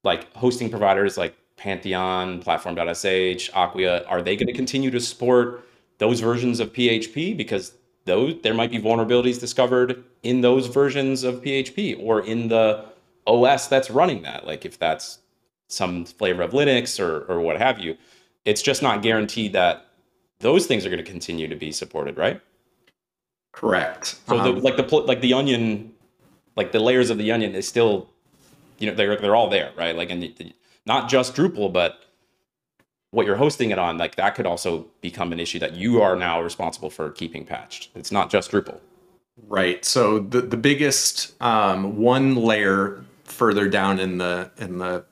like 0.04 0.32
hosting 0.34 0.70
providers 0.70 1.18
like 1.18 1.36
Pantheon, 1.56 2.42
Platform.sh, 2.42 3.50
Acquia, 3.54 4.06
are 4.08 4.22
they 4.22 4.36
going 4.36 4.48
to 4.48 4.54
continue 4.54 4.92
to 4.92 5.00
support 5.00 5.66
those 5.98 6.20
versions 6.20 6.60
of 6.60 6.74
PHP 6.74 7.38
because 7.38 7.74
those 8.06 8.42
there 8.42 8.54
might 8.54 8.72
be 8.72 8.80
vulnerabilities 8.80 9.40
discovered 9.40 10.04
in 10.24 10.42
those 10.42 10.68
versions 10.68 11.24
of 11.24 11.42
PHP 11.42 11.98
or 12.00 12.22
in 12.26 12.50
the 12.50 12.86
OS 13.26 13.68
that's 13.68 13.90
running 13.90 14.24
that, 14.24 14.46
like 14.46 14.66
if 14.66 14.78
that's 14.78 15.20
some 15.70 16.06
flavor 16.06 16.42
of 16.42 16.52
Linux 16.52 17.00
or 17.00 17.24
or 17.32 17.40
what 17.40 17.58
have 17.58 17.80
you. 17.80 17.98
It's 18.46 18.62
just 18.62 18.84
not 18.84 19.02
guaranteed 19.02 19.54
that 19.54 19.86
those 20.40 20.66
things 20.66 20.86
are 20.86 20.90
going 20.90 21.04
to 21.04 21.10
continue 21.10 21.48
to 21.48 21.56
be 21.56 21.72
supported, 21.72 22.18
right? 22.18 22.42
Correct. 23.54 24.18
So 24.28 24.38
the, 24.44 24.50
Um, 24.50 24.62
like 24.62 24.76
the 24.76 24.84
like 24.98 25.22
the 25.22 25.34
onion, 25.34 25.94
like 26.58 26.72
the 26.74 26.80
layers 26.80 27.10
of 27.10 27.18
the 27.18 27.32
onion 27.32 27.56
is 27.56 27.68
still, 27.68 28.10
you 28.80 28.88
know, 28.90 28.96
they're 28.96 29.16
they're 29.16 29.36
all 29.36 29.50
there, 29.50 29.72
right? 29.78 29.96
Like 29.96 30.10
and 30.10 30.22
the- 30.22 30.54
not 30.86 31.08
just 31.10 31.34
Drupal, 31.36 31.72
but 31.72 32.00
what 33.12 33.26
you're 33.26 33.38
hosting 33.38 33.70
it 33.72 33.78
on, 33.80 33.98
like 33.98 34.16
that 34.16 34.36
could 34.36 34.46
also 34.48 34.88
become 35.02 35.32
an 35.32 35.40
issue 35.40 35.60
that 35.60 35.76
you 35.76 36.02
are 36.02 36.16
now 36.16 36.42
responsible 36.42 36.90
for 36.90 37.12
keeping 37.12 37.46
patched. 37.46 37.90
It's 37.96 38.12
not 38.12 38.30
just 38.30 38.52
Drupal. 38.52 38.80
Right. 39.48 39.86
So 39.86 40.20
the 40.20 40.42
the 40.42 40.58
biggest 40.58 41.40
um, 41.42 41.98
one 41.98 42.36
layer 42.36 43.04
further 43.24 43.70
down 43.70 44.00
in 44.00 44.18
the 44.18 44.52
in 44.58 44.80
the 44.80 45.06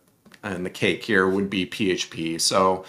in 0.44 0.64
the 0.64 0.70
cake 0.70 1.04
here 1.04 1.30
would 1.30 1.50
be 1.50 1.66
PHP. 1.68 2.42
So 2.42 2.86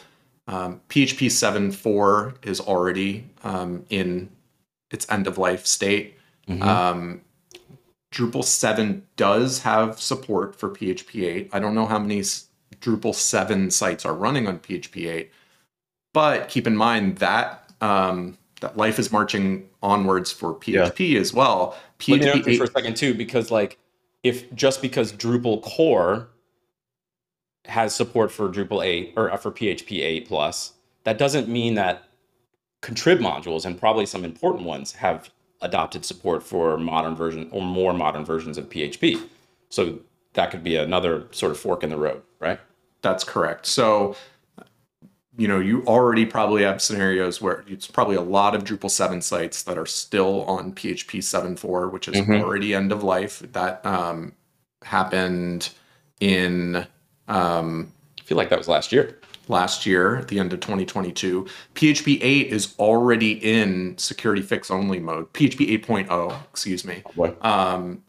um, 0.49 0.81
PHP 0.89 1.27
7.4 1.29 2.35
is 2.47 2.61
already 2.61 3.27
um, 3.45 3.85
in 3.91 4.31
its 4.93 5.11
end 5.11 5.27
of 5.27 5.39
life 5.39 5.67
state. 5.67 6.19
Um, 6.61 7.23
Drupal 8.13 8.45
7 8.45 9.07
does 9.17 9.61
have 9.61 10.01
support 10.01 10.55
for 10.55 10.69
PHP 10.69 11.25
8. 11.25 11.51
I 11.53 11.59
don't 11.59 11.75
know 11.75 11.87
how 11.87 11.99
many 11.99 12.21
Drupal 12.21 13.15
7 13.15 13.71
sites 13.71 14.05
are 14.05 14.15
running 14.15 14.47
on 14.47 14.59
PHP 14.59 15.11
8, 15.11 15.31
but 16.13 16.49
keep 16.49 16.67
in 16.67 16.77
mind 16.77 17.17
that 17.19 17.73
um, 17.81 18.39
that 18.61 18.77
life 18.77 18.99
is 18.99 19.11
marching 19.11 19.69
onwards 19.83 20.31
for 20.31 20.55
PHP 20.55 21.17
as 21.17 21.33
well. 21.33 21.77
Let 22.09 22.21
me 22.21 22.27
PHP 22.27 22.49
8 22.49 22.59
for 22.59 22.65
a 22.65 22.69
second 22.69 22.97
too, 22.97 23.15
because 23.15 23.51
like 23.51 23.79
if 24.23 24.53
just 24.55 24.83
because 24.83 25.13
Drupal 25.13 25.63
core 25.63 26.29
has 27.65 27.95
support 27.95 28.31
for 28.31 28.49
Drupal 28.49 28.85
8 28.85 29.15
or 29.17 29.33
uh, 29.33 29.37
for 29.37 29.51
PHP 29.51 30.01
8 30.01 30.29
plus, 30.29 30.75
that 31.05 31.19
doesn't 31.19 31.49
mean 31.49 31.75
that 31.75 32.05
contrib 32.83 33.19
modules 33.21 33.65
and 33.65 33.79
probably 33.79 34.05
some 34.07 34.25
important 34.25 34.65
ones 34.65 34.93
have 34.93 35.31
adopted 35.63 36.05
support 36.05 36.43
for 36.43 36.77
modern 36.77 37.15
version 37.15 37.49
or 37.53 37.63
more 37.63 37.93
modern 37.95 38.25
versions 38.25 38.59
of 38.59 38.69
PHP. 38.69 39.21
So 39.71 40.01
that 40.35 40.51
could 40.51 40.65
be 40.65 40.77
another 40.77 41.29
sort 41.31 41.53
of 41.53 41.59
fork 41.59 41.85
in 41.85 41.91
the 41.91 41.97
road, 41.97 42.23
right? 42.41 42.59
That's 43.01 43.23
correct. 43.25 43.67
So, 43.67 44.17
you 45.39 45.47
know, 45.49 45.61
you 45.61 45.83
already 45.87 46.27
probably 46.27 46.63
have 46.63 46.83
scenarios 46.83 47.41
where 47.41 47.65
it's 47.69 47.87
probably 47.87 48.17
a 48.17 48.21
lot 48.21 48.55
of 48.55 48.65
Drupal 48.65 48.91
7 48.91 49.23
sites 49.23 49.63
that 49.63 49.79
are 49.79 49.87
still 49.87 50.43
on 50.45 50.73
PHP 50.73 51.21
7.4, 51.23 51.91
which 51.91 52.09
is 52.09 52.17
Mhm. 52.17 52.43
already 52.43 52.75
end 52.75 52.93
of 52.93 53.03
life. 53.03 53.41
That 53.53 53.85
um, 53.87 54.33
happened 54.83 55.71
in 56.21 56.87
um, 57.29 57.93
I 58.21 58.25
feel 58.25 58.37
like 58.37 58.51
that 58.51 58.59
was 58.59 58.69
last 58.69 58.93
year. 58.93 59.19
Last 59.49 59.87
year, 59.87 60.17
at 60.17 60.29
the 60.29 60.39
end 60.39 60.53
of 60.53 60.61
2022. 60.61 61.47
PHP 61.75 62.19
8 62.23 62.47
is 62.49 62.75
already 62.79 63.33
in 63.33 63.97
security 63.99 64.43
fix 64.43 64.71
only 64.71 64.99
mode. 64.99 65.33
PHP 65.33 65.83
8.0, 65.85 66.43
excuse 66.51 66.85
me. 66.85 67.03
Boy. 67.15 67.35
Um, 67.43 68.03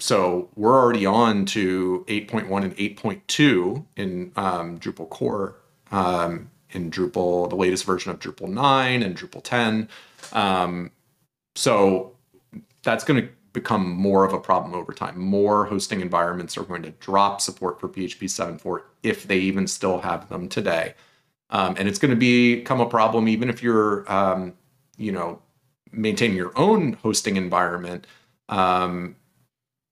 so 0.00 0.48
we're 0.54 0.78
already 0.78 1.06
on 1.06 1.44
to 1.46 2.04
8.1 2.08 2.64
and 2.64 2.76
8.2 2.76 3.84
in 3.96 4.32
um, 4.36 4.78
Drupal 4.78 5.08
core, 5.08 5.56
um, 5.90 6.50
in 6.70 6.90
Drupal, 6.90 7.48
the 7.48 7.56
latest 7.56 7.84
version 7.84 8.10
of 8.12 8.20
Drupal 8.20 8.48
9 8.48 9.02
and 9.02 9.16
Drupal 9.16 9.42
10. 9.42 9.88
Um, 10.32 10.90
so 11.56 12.16
that's 12.82 13.04
going 13.04 13.22
to 13.22 13.28
become 13.60 13.90
more 14.08 14.24
of 14.24 14.32
a 14.32 14.38
problem 14.40 14.72
over 14.74 14.92
time. 14.92 15.18
More 15.18 15.64
hosting 15.66 16.00
environments 16.00 16.56
are 16.58 16.64
going 16.64 16.82
to 16.82 16.90
drop 17.06 17.40
support 17.40 17.80
for 17.80 17.88
PHP 17.88 18.24
7.4 18.28 18.82
if 19.02 19.26
they 19.26 19.38
even 19.50 19.66
still 19.66 19.98
have 20.00 20.28
them 20.28 20.48
today. 20.48 20.94
Um, 21.50 21.74
and 21.78 21.88
it's 21.88 21.98
going 21.98 22.10
to 22.10 22.16
become 22.16 22.80
a 22.80 22.86
problem 22.88 23.28
even 23.28 23.48
if 23.50 23.62
you're, 23.62 24.10
um, 24.12 24.52
you 24.96 25.12
know, 25.12 25.40
maintaining 25.92 26.36
your 26.36 26.52
own 26.56 26.92
hosting 27.04 27.36
environment. 27.36 28.06
Um, 28.48 29.16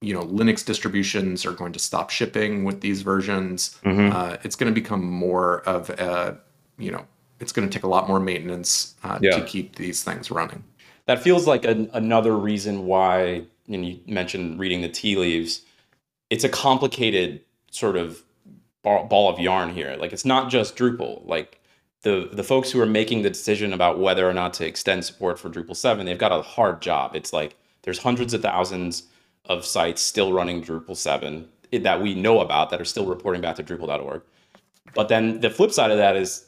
you 0.03 0.13
know 0.13 0.21
linux 0.23 0.63
distributions 0.65 1.47
are 1.47 1.53
going 1.53 1.73
to 1.73 1.79
stop 1.79 2.11
shipping 2.11 2.65
with 2.65 2.81
these 2.83 3.01
versions 3.01 3.79
Mhm. 3.83 4.13
uh, 4.13 4.37
it's 4.45 4.55
going 4.55 4.73
to 4.73 4.81
become 4.81 5.03
more 5.03 5.61
of 5.63 5.89
a 5.91 6.37
you 6.79 6.91
know 6.91 7.05
it's 7.41 7.51
going 7.51 7.67
to 7.69 7.73
take 7.73 7.83
a 7.83 7.89
lot 7.89 8.07
more 8.07 8.21
maintenance 8.21 8.95
uh, 9.05 9.19
Yeah. 9.23 9.39
to 9.39 9.45
keep 9.47 9.77
these 9.77 10.05
things 10.05 10.31
running 10.31 10.63
that 11.07 11.19
feels 11.23 11.47
like 11.47 11.65
an, 11.65 11.89
another 11.95 12.37
reason 12.37 12.85
why 12.85 13.45
and 13.69 13.87
you 13.87 14.01
mentioned 14.07 14.59
reading 14.59 14.83
the 14.83 14.89
tea 14.89 15.17
leaves 15.17 15.63
it's 16.31 16.45
a 16.45 16.49
complicated 16.49 17.41
sort 17.71 17.97
of 17.97 18.23
ball, 18.83 19.29
of 19.29 19.39
yarn 19.39 19.73
here. 19.73 19.97
Like 19.99 20.13
it's 20.13 20.25
not 20.25 20.51
just 20.51 20.77
drupal. 20.77 21.27
Like 21.27 21.61
the 22.03 22.29
the 22.33 22.45
folks 22.45 22.71
who 22.71 22.81
are 22.81 22.87
making 22.87 23.23
the 23.23 23.31
decision 23.31 23.73
about 23.73 23.99
whether 23.99 24.29
or 24.29 24.35
not 24.35 24.55
to 24.55 24.67
extend 24.67 25.05
support 25.05 25.39
for 25.39 25.51
drupal 25.51 25.77
7 25.77 26.07
they've 26.07 26.19
got 26.19 26.33
a 26.33 26.43
hard 26.43 26.81
job. 26.83 27.15
It's 27.15 27.33
like 27.33 27.57
there's 27.83 27.99
hundreds 27.99 28.35
of 28.35 28.43
thousands 28.43 29.05
of 29.47 29.65
sites 29.65 30.03
still 30.03 30.33
running 30.33 30.63
drupal 30.63 30.97
7 30.97 31.49
that 31.73 32.01
we 32.01 32.15
know 32.15 32.41
about 32.41 32.71
that 32.71 32.81
are 32.81 32.85
still 32.85 33.07
reporting 33.07 33.43
back 33.43 33.57
to 33.57 33.63
drupal.org 33.63 34.23
but 34.95 35.09
then 35.09 35.41
the 35.41 35.51
flip 35.51 35.73
side 35.73 35.91
of 35.91 35.99
that 35.99 36.17
is 36.17 36.47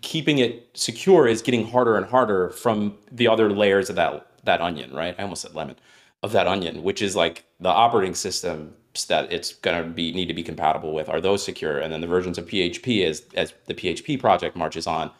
keeping 0.00 0.38
it 0.38 0.68
secure 0.74 1.26
is 1.26 1.42
getting 1.42 1.66
harder 1.66 1.96
and 1.96 2.06
harder 2.06 2.50
from 2.50 2.96
the 3.10 3.26
other 3.28 3.50
layers 3.50 3.90
of 3.90 3.96
that 3.96 4.26
that 4.44 4.60
onion, 4.60 4.92
right? 4.94 5.14
I 5.18 5.22
almost 5.22 5.42
said 5.42 5.54
lemon 5.54 5.76
of 6.22 6.32
that 6.32 6.46
onion, 6.46 6.82
which 6.82 7.02
is 7.02 7.14
like 7.14 7.44
the 7.60 7.68
operating 7.68 8.14
systems 8.14 8.72
that 9.06 9.32
it's 9.32 9.54
going 9.54 9.82
to 9.82 9.88
be 9.88 10.12
need 10.12 10.26
to 10.26 10.34
be 10.34 10.42
compatible 10.42 10.92
with. 10.92 11.08
Are 11.08 11.20
those 11.20 11.44
secure? 11.44 11.78
And 11.78 11.92
then 11.92 12.00
the 12.00 12.06
versions 12.06 12.38
of 12.38 12.46
PHP 12.46 13.04
as 13.04 13.22
as 13.34 13.54
the 13.66 13.74
PHP 13.74 14.18
project 14.18 14.56
marches 14.56 14.86
on. 14.86 15.10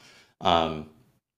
Um, 0.40 0.88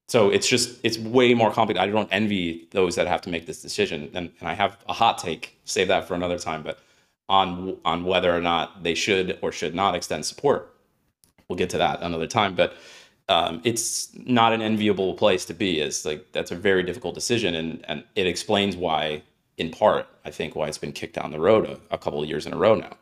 so 0.08 0.30
it's 0.30 0.48
just 0.48 0.80
it's 0.82 0.98
way 0.98 1.34
more 1.34 1.52
complicated. 1.52 1.88
I 1.88 1.92
don't 1.92 2.08
envy 2.10 2.68
those 2.72 2.96
that 2.96 3.06
have 3.06 3.20
to 3.22 3.30
make 3.30 3.46
this 3.46 3.62
decision, 3.62 4.10
and, 4.14 4.32
and 4.40 4.48
I 4.48 4.54
have 4.54 4.78
a 4.88 4.92
hot 4.92 5.18
take. 5.18 5.56
Save 5.64 5.88
that 5.88 6.08
for 6.08 6.14
another 6.14 6.38
time. 6.38 6.62
But 6.62 6.80
on 7.28 7.76
on 7.84 8.04
whether 8.04 8.34
or 8.34 8.40
not 8.40 8.82
they 8.82 8.94
should 8.94 9.38
or 9.42 9.52
should 9.52 9.74
not 9.74 9.94
extend 9.94 10.26
support, 10.26 10.74
we'll 11.48 11.56
get 11.58 11.70
to 11.70 11.78
that 11.78 12.02
another 12.02 12.26
time. 12.26 12.54
But 12.56 12.74
um, 13.28 13.60
it's 13.62 14.10
not 14.26 14.52
an 14.52 14.60
enviable 14.60 15.14
place 15.14 15.44
to 15.44 15.54
be. 15.54 15.80
It's 15.80 16.04
like 16.04 16.32
that's 16.32 16.50
a 16.50 16.56
very 16.56 16.82
difficult 16.82 17.14
decision, 17.14 17.54
and 17.54 17.84
and 17.86 18.02
it 18.16 18.26
explains 18.26 18.76
why, 18.76 19.22
in 19.60 19.70
part, 19.70 20.06
I 20.24 20.30
think 20.30 20.56
why 20.56 20.66
it's 20.68 20.78
been 20.78 20.92
kicked 21.00 21.14
down 21.14 21.30
the 21.30 21.40
road 21.40 21.64
a, 21.66 21.78
a 21.94 21.98
couple 21.98 22.22
of 22.22 22.28
years 22.28 22.44
in 22.46 22.52
a 22.52 22.56
row 22.56 22.74
now. 22.74 22.94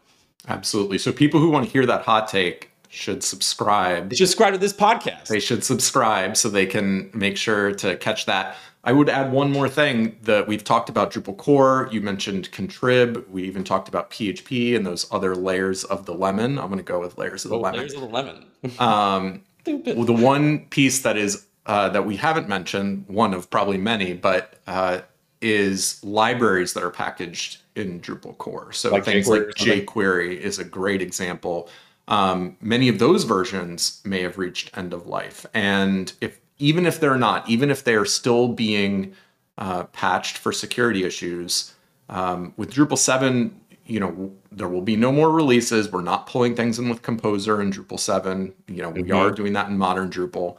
absolutely 0.48 0.98
so 0.98 1.12
people 1.12 1.40
who 1.40 1.50
want 1.50 1.64
to 1.66 1.70
hear 1.70 1.86
that 1.86 2.02
hot 2.02 2.28
take 2.28 2.70
should 2.90 3.22
subscribe 3.22 4.08
They 4.10 4.16
should 4.16 4.28
subscribe 4.28 4.52
to 4.54 4.58
this 4.58 4.72
podcast. 4.72 5.26
they 5.26 5.40
should 5.40 5.62
subscribe 5.62 6.36
so 6.36 6.48
they 6.48 6.66
can 6.66 7.10
make 7.12 7.36
sure 7.36 7.72
to 7.82 7.96
catch 7.96 8.24
that. 8.26 8.56
I 8.84 8.92
would 8.92 9.10
add 9.10 9.30
one 9.32 9.50
more 9.52 9.68
thing 9.68 10.16
that 10.22 10.48
we've 10.48 10.64
talked 10.64 10.88
about 10.88 11.12
Drupal 11.12 11.36
core. 11.36 11.88
You 11.92 12.00
mentioned 12.00 12.50
contrib. 12.52 13.28
We 13.28 13.42
even 13.42 13.62
talked 13.62 13.88
about 13.88 14.10
PHP 14.10 14.74
and 14.74 14.86
those 14.86 15.06
other 15.10 15.34
layers 15.34 15.84
of 15.84 16.06
the 16.06 16.14
lemon. 16.14 16.58
I'm 16.58 16.68
going 16.68 16.78
to 16.78 16.82
go 16.94 16.98
with 16.98 17.18
layers 17.18 17.44
of 17.44 17.50
the 17.50 17.58
Oh, 17.58 17.60
lemon. 17.60 17.80
there's 17.80 17.92
a 17.92 17.98
lemon. 18.18 18.46
Um, 18.78 19.42
well, 19.66 20.04
the 20.06 20.14
one 20.34 20.60
piece 20.70 21.00
that 21.00 21.18
is 21.18 21.44
uh, 21.66 21.90
that 21.90 22.06
we 22.06 22.16
haven't 22.16 22.48
mentioned, 22.48 23.04
one 23.08 23.34
of 23.34 23.50
probably 23.50 23.76
many, 23.76 24.14
but 24.14 24.54
uh, 24.66 25.00
is 25.40 26.02
libraries 26.04 26.72
that 26.74 26.82
are 26.82 26.90
packaged 26.90 27.58
in 27.74 28.00
Drupal 28.00 28.36
core. 28.38 28.72
So 28.72 28.92
Like 28.92 29.04
things 29.04 29.26
jQuery 29.26 29.46
like 29.46 29.86
jQuery 29.86 30.36
is 30.38 30.58
a 30.58 30.64
great 30.64 31.00
example. 31.02 31.68
Um, 32.08 32.56
many 32.60 32.88
of 32.88 32.98
those 32.98 33.24
versions 33.24 34.00
may 34.04 34.22
have 34.22 34.38
reached 34.38 34.76
end 34.76 34.92
of 34.94 35.06
life, 35.06 35.44
and 35.54 36.12
if 36.20 36.40
even 36.58 36.86
if 36.86 36.98
they're 37.00 37.18
not, 37.18 37.48
even 37.48 37.70
if 37.70 37.84
they 37.84 37.94
are 37.94 38.04
still 38.06 38.48
being 38.48 39.14
uh, 39.58 39.84
patched 39.84 40.38
for 40.38 40.52
security 40.52 41.04
issues, 41.04 41.74
um, 42.08 42.52
with 42.56 42.72
Drupal 42.72 42.98
7, 42.98 43.60
you 43.86 44.00
know, 44.00 44.32
there 44.50 44.68
will 44.68 44.82
be 44.82 44.96
no 44.96 45.12
more 45.12 45.30
releases. 45.30 45.90
We're 45.92 46.02
not 46.02 46.26
pulling 46.26 46.54
things 46.56 46.78
in 46.78 46.88
with 46.88 47.02
Composer 47.02 47.60
in 47.60 47.70
Drupal 47.72 48.00
7. 48.00 48.52
You 48.66 48.82
know, 48.82 48.90
we 48.90 49.10
Mhm. 49.10 49.14
are 49.14 49.30
doing 49.30 49.52
that 49.52 49.68
in 49.68 49.78
modern 49.78 50.10
Drupal, 50.10 50.56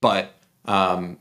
but 0.00 0.34
um, 0.64 1.18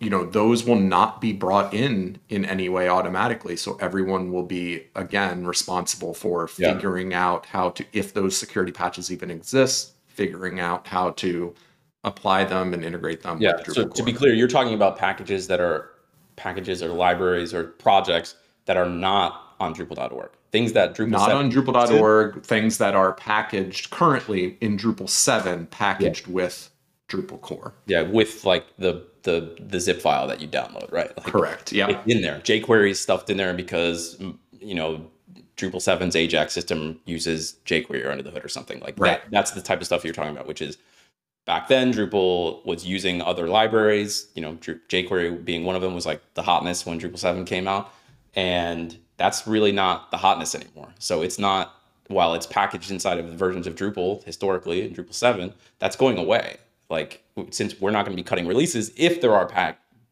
you 0.00 0.08
know, 0.08 0.24
those 0.24 0.64
will 0.64 0.80
not 0.80 1.20
be 1.20 1.32
brought 1.32 1.74
in 1.74 2.18
in 2.30 2.44
any 2.46 2.68
way 2.70 2.88
automatically. 2.88 3.54
So 3.54 3.76
everyone 3.80 4.32
will 4.32 4.42
be 4.42 4.86
again 4.96 5.46
responsible 5.46 6.14
for 6.14 6.48
Yeah. 6.56 6.72
figuring 6.72 7.12
out 7.12 7.46
how 7.46 7.70
to, 7.70 7.84
if 7.92 8.14
those 8.14 8.36
security 8.36 8.72
patches 8.72 9.12
even 9.12 9.30
exist, 9.30 9.92
figuring 10.06 10.58
out 10.58 10.86
how 10.86 11.10
to 11.10 11.54
apply 12.02 12.44
them 12.44 12.72
and 12.72 12.82
integrate 12.82 13.22
them. 13.22 13.38
Yeah. 13.42 13.62
So 13.68 13.86
to 13.88 14.02
be 14.02 14.14
clear, 14.14 14.32
you're 14.32 14.48
talking 14.48 14.72
about 14.72 14.96
packages 14.96 15.46
that 15.48 15.60
are 15.60 15.90
packages 16.36 16.82
or 16.82 16.88
libraries 16.88 17.52
or 17.52 17.64
projects 17.64 18.36
that 18.64 18.78
are 18.78 18.88
not 18.88 19.54
on 19.60 19.74
Drupal.org. 19.74 20.30
Things 20.50 20.72
that 20.72 20.96
Drupal 20.96 21.10
not 21.10 21.26
7 21.28 21.36
on 21.36 21.52
Drupal.org, 21.52 22.42
things 22.42 22.78
that 22.78 22.94
are 22.94 23.12
packaged 23.12 23.90
currently 23.90 24.56
in 24.62 24.78
Drupal 24.78 25.10
7, 25.10 25.66
packaged 25.66 26.26
with 26.26 26.70
Drupal 27.10 27.40
core. 27.40 27.74
Yeah, 27.86 28.02
with 28.02 28.44
like 28.44 28.64
the 28.78 29.06
the 29.22 29.56
the 29.60 29.80
zip 29.80 30.00
file 30.00 30.26
that 30.28 30.40
you 30.40 30.48
download, 30.48 30.90
right? 30.92 31.14
Like, 31.18 31.26
Correct. 31.26 31.72
Yeah. 31.72 32.00
In 32.06 32.22
there. 32.22 32.38
jQuery 32.40 32.90
is 32.90 33.00
stuffed 33.00 33.28
in 33.28 33.36
there 33.36 33.52
because 33.52 34.16
mm, 34.18 34.36
you 34.60 34.74
know 34.74 35.04
Drupal 35.56 35.74
7's 35.76 36.16
Ajax 36.16 36.54
system 36.54 36.98
uses 37.04 37.56
jQuery 37.66 38.08
under 38.10 38.22
the 38.22 38.30
hood 38.30 38.44
or 38.44 38.48
something 38.48 38.80
like 38.80 38.94
Right. 38.98 39.20
that. 39.22 39.30
That's 39.30 39.50
the 39.50 39.60
type 39.60 39.80
of 39.80 39.86
stuff 39.86 40.04
you're 40.04 40.14
talking 40.14 40.30
about, 40.30 40.46
which 40.46 40.62
is 40.62 40.78
back 41.44 41.68
then 41.68 41.92
Drupal 41.92 42.64
was 42.64 42.86
using 42.86 43.20
other 43.20 43.46
libraries. 43.48 44.28
You 44.34 44.42
know, 44.42 44.54
jQuery 44.54 45.44
being 45.44 45.64
one 45.64 45.76
of 45.76 45.82
them 45.82 45.94
was 45.94 46.06
like 46.06 46.22
the 46.34 46.42
hotness 46.42 46.86
when 46.86 46.98
Drupal 46.98 47.18
7 47.18 47.44
came 47.44 47.68
out, 47.68 47.92
and 48.34 48.96
that's 49.18 49.46
really 49.46 49.72
not 49.72 50.10
the 50.10 50.16
hotness 50.16 50.54
anymore. 50.54 50.94
So 50.98 51.20
it's 51.20 51.38
not 51.38 51.74
while 52.08 52.34
it's 52.34 52.46
packaged 52.46 52.90
inside 52.90 53.18
of 53.18 53.28
the 53.30 53.36
versions 53.36 53.66
of 53.66 53.74
Drupal 53.74 54.24
historically 54.24 54.82
in 54.86 54.94
Drupal 54.94 55.14
7, 55.14 55.52
that's 55.78 55.94
going 55.94 56.16
away. 56.18 56.56
Like 56.90 57.22
since 57.50 57.80
we're 57.80 57.92
not 57.92 58.04
going 58.04 58.16
to 58.16 58.22
be 58.22 58.26
cutting 58.26 58.46
releases, 58.46 58.92
if 58.96 59.20
there 59.20 59.34
are 59.34 59.46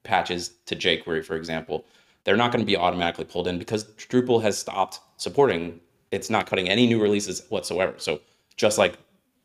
patches 0.04 0.52
to 0.66 0.76
jQuery, 0.76 1.24
for 1.24 1.36
example, 1.36 1.84
they're 2.24 2.36
not 2.36 2.52
going 2.52 2.62
to 2.62 2.66
be 2.66 2.76
automatically 2.76 3.24
pulled 3.24 3.48
in 3.48 3.58
because 3.58 3.84
Drupal 3.84 4.42
has 4.42 4.56
stopped 4.56 5.00
supporting. 5.16 5.80
It's 6.10 6.30
not 6.30 6.46
cutting 6.46 6.68
any 6.68 6.86
new 6.86 7.00
releases 7.00 7.42
whatsoever. 7.48 7.94
So 7.98 8.20
just 8.56 8.78
like 8.78 8.98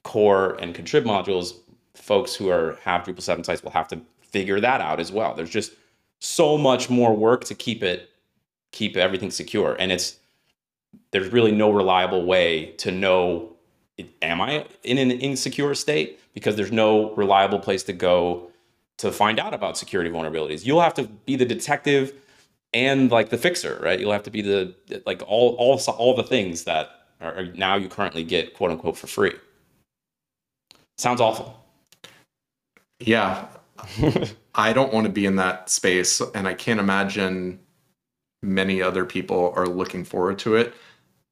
core 0.03 0.55
and 0.55 0.75
contrib 0.75 1.03
modules, 1.03 1.55
folks 1.95 2.35
who 2.35 2.49
are 2.49 2.77
have 2.83 3.03
Drupal 3.03 3.21
7 3.21 3.43
sites 3.43 3.63
will 3.63 3.71
have 3.71 3.87
to 3.89 4.01
figure 4.21 4.59
that 4.59 4.81
out 4.81 4.99
as 4.99 5.11
well. 5.11 5.33
There's 5.33 5.49
just 5.49 5.73
so 6.19 6.57
much 6.57 6.89
more 6.89 7.15
work 7.15 7.43
to 7.45 7.55
keep 7.55 7.83
it 7.83 8.09
keep 8.71 8.97
everything 8.97 9.31
secure. 9.31 9.75
And 9.79 9.91
it's 9.91 10.17
there's 11.11 11.29
really 11.31 11.51
no 11.51 11.71
reliable 11.71 12.25
way 12.25 12.67
to 12.77 12.91
know 12.91 13.55
am 14.21 14.41
I 14.41 14.65
in 14.83 14.97
an 14.97 15.11
insecure 15.11 15.73
state 15.75 16.19
because 16.33 16.55
there's 16.55 16.71
no 16.71 17.13
reliable 17.15 17.59
place 17.59 17.83
to 17.83 17.93
go 17.93 18.49
to 18.97 19.11
find 19.11 19.39
out 19.39 19.53
about 19.53 19.77
security 19.77 20.09
vulnerabilities. 20.09 20.65
You'll 20.65 20.81
have 20.81 20.93
to 20.95 21.03
be 21.03 21.35
the 21.35 21.45
detective 21.45 22.13
and 22.73 23.11
like 23.11 23.29
the 23.29 23.37
fixer, 23.37 23.79
right? 23.81 23.99
You'll 23.99 24.11
have 24.11 24.23
to 24.23 24.31
be 24.31 24.41
the 24.41 24.75
like 25.05 25.21
all 25.27 25.55
all 25.55 25.79
all 25.97 26.15
the 26.15 26.23
things 26.23 26.63
that 26.65 26.89
are 27.21 27.45
now 27.55 27.75
you 27.75 27.87
currently 27.87 28.23
get 28.23 28.53
quote 28.53 28.71
unquote 28.71 28.97
for 28.97 29.07
free. 29.07 29.33
Sounds 30.97 31.21
awful. 31.21 31.59
Yeah. 32.99 33.47
I 34.55 34.71
don't 34.71 34.93
want 34.93 35.05
to 35.05 35.11
be 35.11 35.25
in 35.25 35.35
that 35.37 35.69
space, 35.69 36.21
and 36.35 36.47
I 36.47 36.53
can't 36.53 36.79
imagine 36.79 37.59
many 38.43 38.81
other 38.81 39.05
people 39.05 39.51
are 39.55 39.67
looking 39.67 40.03
forward 40.03 40.37
to 40.39 40.55
it. 40.55 40.73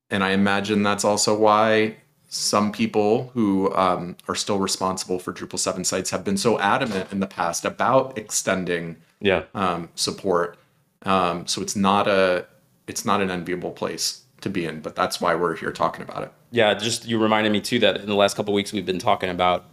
And 0.10 0.24
I 0.24 0.32
imagine 0.32 0.84
that's 0.84 1.06
also 1.06 1.38
why 1.38 1.98
some 2.34 2.72
people 2.72 3.30
who 3.34 3.74
um, 3.76 4.15
are 4.30 4.36
still 4.36 4.58
responsible 4.58 5.20
for 5.20 5.34
Drupal 5.34 5.60
7 5.60 5.84
sites 5.84 6.12
have 6.12 6.24
been 6.24 6.38
so 6.38 6.58
adamant 6.60 7.12
in 7.12 7.20
the 7.20 7.28
past 7.28 7.65
about 7.65 8.17
extending 8.17 8.96
Yeah. 9.20 9.44
um, 9.54 9.89
support. 9.96 10.58
Um, 11.04 11.46
so 11.46 11.62
it's 11.62 11.76
not 11.76 12.08
a 12.08 12.46
it's 12.88 13.04
not 13.04 13.20
an 13.22 13.30
enviable 13.30 13.72
place 13.72 14.24
to 14.39 14.50
be 14.50 14.63
in, 14.65 14.80
but 14.80 14.96
that's 14.96 15.20
why 15.20 15.36
we're 15.36 15.58
here 15.58 15.74
talking 15.74 16.04
about 16.04 16.24
it. 16.24 16.32
Yeah, 16.52 16.74
just 16.74 17.06
you 17.06 17.20
reminded 17.22 17.52
me 17.52 17.60
too 17.60 17.80
that 17.80 17.98
in 18.00 18.06
the 18.08 18.15
last 18.15 18.38
couple 18.38 18.54
of 18.54 18.56
weeks 18.56 18.72
we've 18.72 18.86
been 18.86 18.98
talking 19.00 19.30
about, 19.30 19.65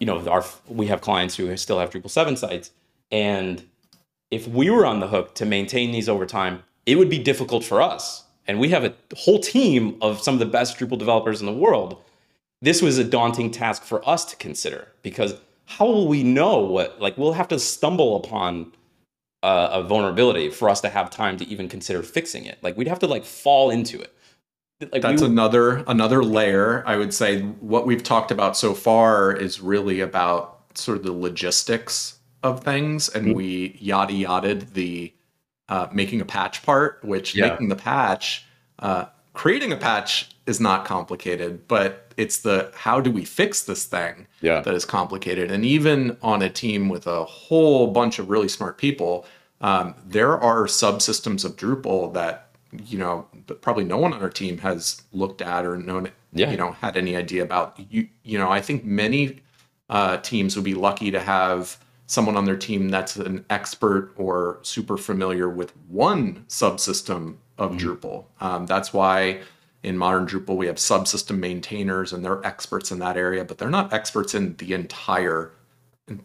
you 0.00 0.06
know, 0.06 0.26
our 0.28 0.44
we 0.66 0.86
have 0.86 1.02
clients 1.02 1.36
who 1.36 1.54
still 1.58 1.78
have 1.78 1.90
Drupal 1.90 2.08
seven 2.10 2.36
sites, 2.36 2.70
and 3.12 3.64
if 4.30 4.48
we 4.48 4.70
were 4.70 4.86
on 4.86 5.00
the 5.00 5.08
hook 5.08 5.34
to 5.36 5.44
maintain 5.44 5.92
these 5.92 6.08
over 6.08 6.24
time, 6.24 6.62
it 6.86 6.96
would 6.96 7.10
be 7.10 7.18
difficult 7.18 7.64
for 7.64 7.82
us. 7.82 8.24
And 8.48 8.58
we 8.58 8.70
have 8.70 8.84
a 8.84 8.94
whole 9.14 9.38
team 9.38 9.96
of 10.00 10.20
some 10.22 10.34
of 10.34 10.40
the 10.40 10.46
best 10.46 10.78
Drupal 10.78 10.98
developers 10.98 11.40
in 11.40 11.46
the 11.46 11.52
world. 11.52 12.02
This 12.62 12.82
was 12.82 12.98
a 12.98 13.04
daunting 13.04 13.50
task 13.50 13.84
for 13.84 14.06
us 14.08 14.24
to 14.26 14.36
consider 14.36 14.88
because 15.02 15.34
how 15.66 15.84
will 15.86 16.08
we 16.08 16.24
know 16.24 16.58
what? 16.60 17.00
Like, 17.00 17.18
we'll 17.18 17.34
have 17.34 17.48
to 17.48 17.58
stumble 17.58 18.16
upon 18.16 18.72
uh, 19.42 19.68
a 19.72 19.82
vulnerability 19.82 20.48
for 20.50 20.68
us 20.70 20.80
to 20.80 20.88
have 20.88 21.10
time 21.10 21.36
to 21.36 21.46
even 21.46 21.68
consider 21.68 22.02
fixing 22.02 22.46
it. 22.46 22.58
Like, 22.62 22.76
we'd 22.76 22.88
have 22.88 22.98
to 23.00 23.06
like 23.06 23.24
fall 23.24 23.70
into 23.70 24.00
it. 24.00 24.12
Like, 24.92 25.02
That's 25.02 25.22
we, 25.22 25.28
another 25.28 25.84
another 25.86 26.24
layer. 26.24 26.82
I 26.86 26.96
would 26.96 27.12
say 27.12 27.42
what 27.42 27.86
we've 27.86 28.02
talked 28.02 28.30
about 28.30 28.56
so 28.56 28.74
far 28.74 29.32
is 29.32 29.60
really 29.60 30.00
about 30.00 30.60
sort 30.74 30.96
of 30.98 31.04
the 31.04 31.12
logistics 31.12 32.18
of 32.42 32.62
things, 32.64 33.08
and 33.08 33.26
Mhm. 33.28 33.34
we 33.34 33.76
yada 33.80 34.12
yada 34.14 34.54
the 34.54 35.12
uh, 35.68 35.86
making 35.92 36.20
a 36.20 36.24
patch 36.24 36.62
part, 36.62 36.98
which 37.04 37.34
Yeah. 37.34 37.48
making 37.50 37.68
the 37.68 37.76
patch, 37.76 38.44
uh, 38.78 39.06
creating 39.34 39.72
a 39.72 39.76
patch 39.76 40.30
is 40.46 40.60
not 40.60 40.84
complicated, 40.84 41.68
but 41.68 42.10
it's 42.16 42.38
the 42.38 42.72
how 42.74 43.00
do 43.00 43.10
we 43.10 43.24
fix 43.24 43.62
this 43.62 43.84
thing 43.84 44.26
Yeah. 44.40 44.60
that 44.60 44.74
is 44.74 44.84
complicated. 44.84 45.50
And 45.50 45.64
even 45.64 46.16
on 46.22 46.42
a 46.42 46.48
team 46.50 46.88
with 46.88 47.06
a 47.06 47.24
whole 47.24 47.88
bunch 47.88 48.18
of 48.18 48.30
really 48.30 48.48
smart 48.48 48.78
people, 48.78 49.26
um, 49.60 49.94
there 50.06 50.38
are 50.38 50.64
subsystems 50.66 51.44
of 51.44 51.56
Drupal 51.56 52.12
that 52.14 52.44
you 52.86 52.98
know 52.98 53.26
but 53.46 53.62
probably 53.62 53.82
no 53.84 53.96
one 53.96 54.12
on 54.12 54.20
our 54.22 54.28
team 54.28 54.58
has 54.58 55.00
looked 55.12 55.40
at 55.40 55.64
or 55.64 55.76
known 55.78 56.10
Yeah. 56.34 56.50
you 56.50 56.56
know 56.58 56.72
had 56.72 56.96
any 56.96 57.16
idea 57.16 57.42
about. 57.42 57.78
You 57.90 58.08
you 58.24 58.38
know 58.38 58.50
I 58.50 58.60
think 58.60 58.84
many 58.84 59.40
uh, 59.90 60.18
teams 60.18 60.54
would 60.54 60.64
be 60.66 60.74
lucky 60.74 61.10
to 61.10 61.20
have 61.20 61.78
someone 62.08 62.36
on 62.36 62.46
their 62.46 62.56
team 62.56 62.88
that's 62.88 63.16
an 63.16 63.44
expert 63.50 64.12
or 64.16 64.58
super 64.62 64.96
familiar 64.96 65.48
with 65.48 65.76
one 65.88 66.44
subsystem 66.48 67.36
of 67.58 67.72
Drupal. 67.72 68.24
Um, 68.40 68.64
that's 68.66 68.94
why 68.94 69.42
in 69.82 69.96
modern 69.96 70.26
Drupal 70.26 70.56
we 70.56 70.66
have 70.66 70.76
subsystem 70.76 71.38
maintainers 71.38 72.12
and 72.12 72.24
they're 72.24 72.44
experts 72.44 72.90
in 72.90 72.98
that 73.00 73.18
area, 73.18 73.44
but 73.44 73.58
they're 73.58 73.70
not 73.70 73.92
experts 73.92 74.34
in 74.34 74.56
the 74.56 74.72
entire 74.72 75.52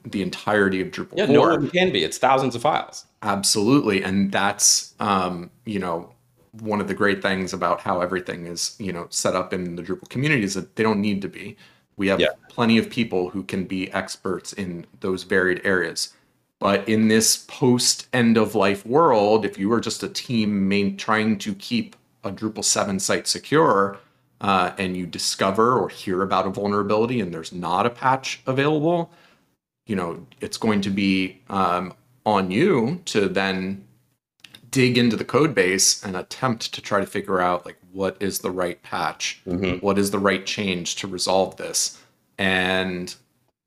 the 0.06 0.22
entirety 0.22 0.80
of 0.80 0.88
Drupal 0.88 1.18
Yeah, 1.18 1.26
no 1.26 1.42
one 1.42 1.70
can 1.70 1.92
be. 1.92 2.06
It's 2.06 2.18
thousands 2.18 2.56
of 2.56 2.62
files. 2.62 3.06
Absolutely, 3.22 4.02
and 4.02 4.32
that's 4.32 4.94
um, 5.02 5.52
you 5.66 5.80
know 5.80 6.14
one 6.62 6.80
of 6.80 6.88
the 6.88 6.94
great 6.94 7.22
things 7.22 7.52
about 7.52 7.82
how 7.82 8.00
everything 8.00 8.46
is 8.46 8.78
you 8.80 8.94
know 8.94 9.08
set 9.10 9.36
up 9.36 9.52
in 9.52 9.76
the 9.76 9.84
Drupal 9.84 10.08
community 10.08 10.44
is 10.44 10.54
that 10.54 10.78
they 10.78 10.84
don't 10.84 11.02
need 11.02 11.22
to 11.24 11.28
be. 11.28 11.58
We 11.98 12.08
have 12.08 12.20
Yeah. 12.20 12.30
plenty 12.50 12.78
of 12.78 12.90
people 12.90 13.30
who 13.30 13.44
can 13.44 13.66
be 13.66 13.92
experts 13.92 14.54
in 14.54 14.86
those 15.00 15.24
varied 15.24 15.62
areas. 15.64 16.14
But 16.60 16.88
in 16.88 17.08
this 17.10 17.46
post 17.48 18.08
end 18.14 18.38
of 18.38 18.56
life 18.56 18.86
world, 18.86 19.46
if 19.46 19.58
you 19.60 19.72
are 19.74 19.82
just 19.82 20.02
a 20.04 20.08
team 20.08 20.68
main, 20.68 20.96
trying 20.98 21.38
to 21.40 21.54
keep 21.56 21.96
a 22.24 22.32
Drupal 22.32 22.64
7 22.64 23.00
site 23.00 23.28
secure, 23.28 23.98
uh, 24.42 24.72
and 24.78 24.96
you 24.96 25.06
discover 25.06 25.78
or 25.78 25.90
hear 25.90 26.22
about 26.22 26.48
a 26.48 26.50
vulnerability 26.50 27.20
and 27.22 27.34
there's 27.34 27.52
not 27.54 27.86
a 27.86 27.90
patch 27.90 28.42
available, 28.46 29.12
you 29.88 29.96
know, 29.96 30.26
it's 30.42 30.58
going 30.58 30.82
to 30.82 30.90
be 30.90 31.42
um, 31.50 31.94
on 32.26 32.52
you 32.52 33.02
to 33.06 33.28
then 33.28 33.86
dig 34.70 34.98
into 34.98 35.16
the 35.16 35.26
code 35.26 35.54
base 35.54 36.04
and 36.04 36.16
attempt 36.16 36.74
to 36.74 36.82
try 36.82 37.00
to 37.00 37.06
figure 37.06 37.40
out 37.40 37.66
like 37.66 37.78
what 37.94 38.18
is 38.20 38.40
the 38.40 38.52
right 38.52 38.82
patch, 38.84 39.42
what 39.82 39.98
is 39.98 40.12
the 40.12 40.20
right 40.20 40.46
change 40.46 40.96
to 40.98 41.08
resolve 41.08 41.56
this. 41.58 42.02
And 42.38 43.16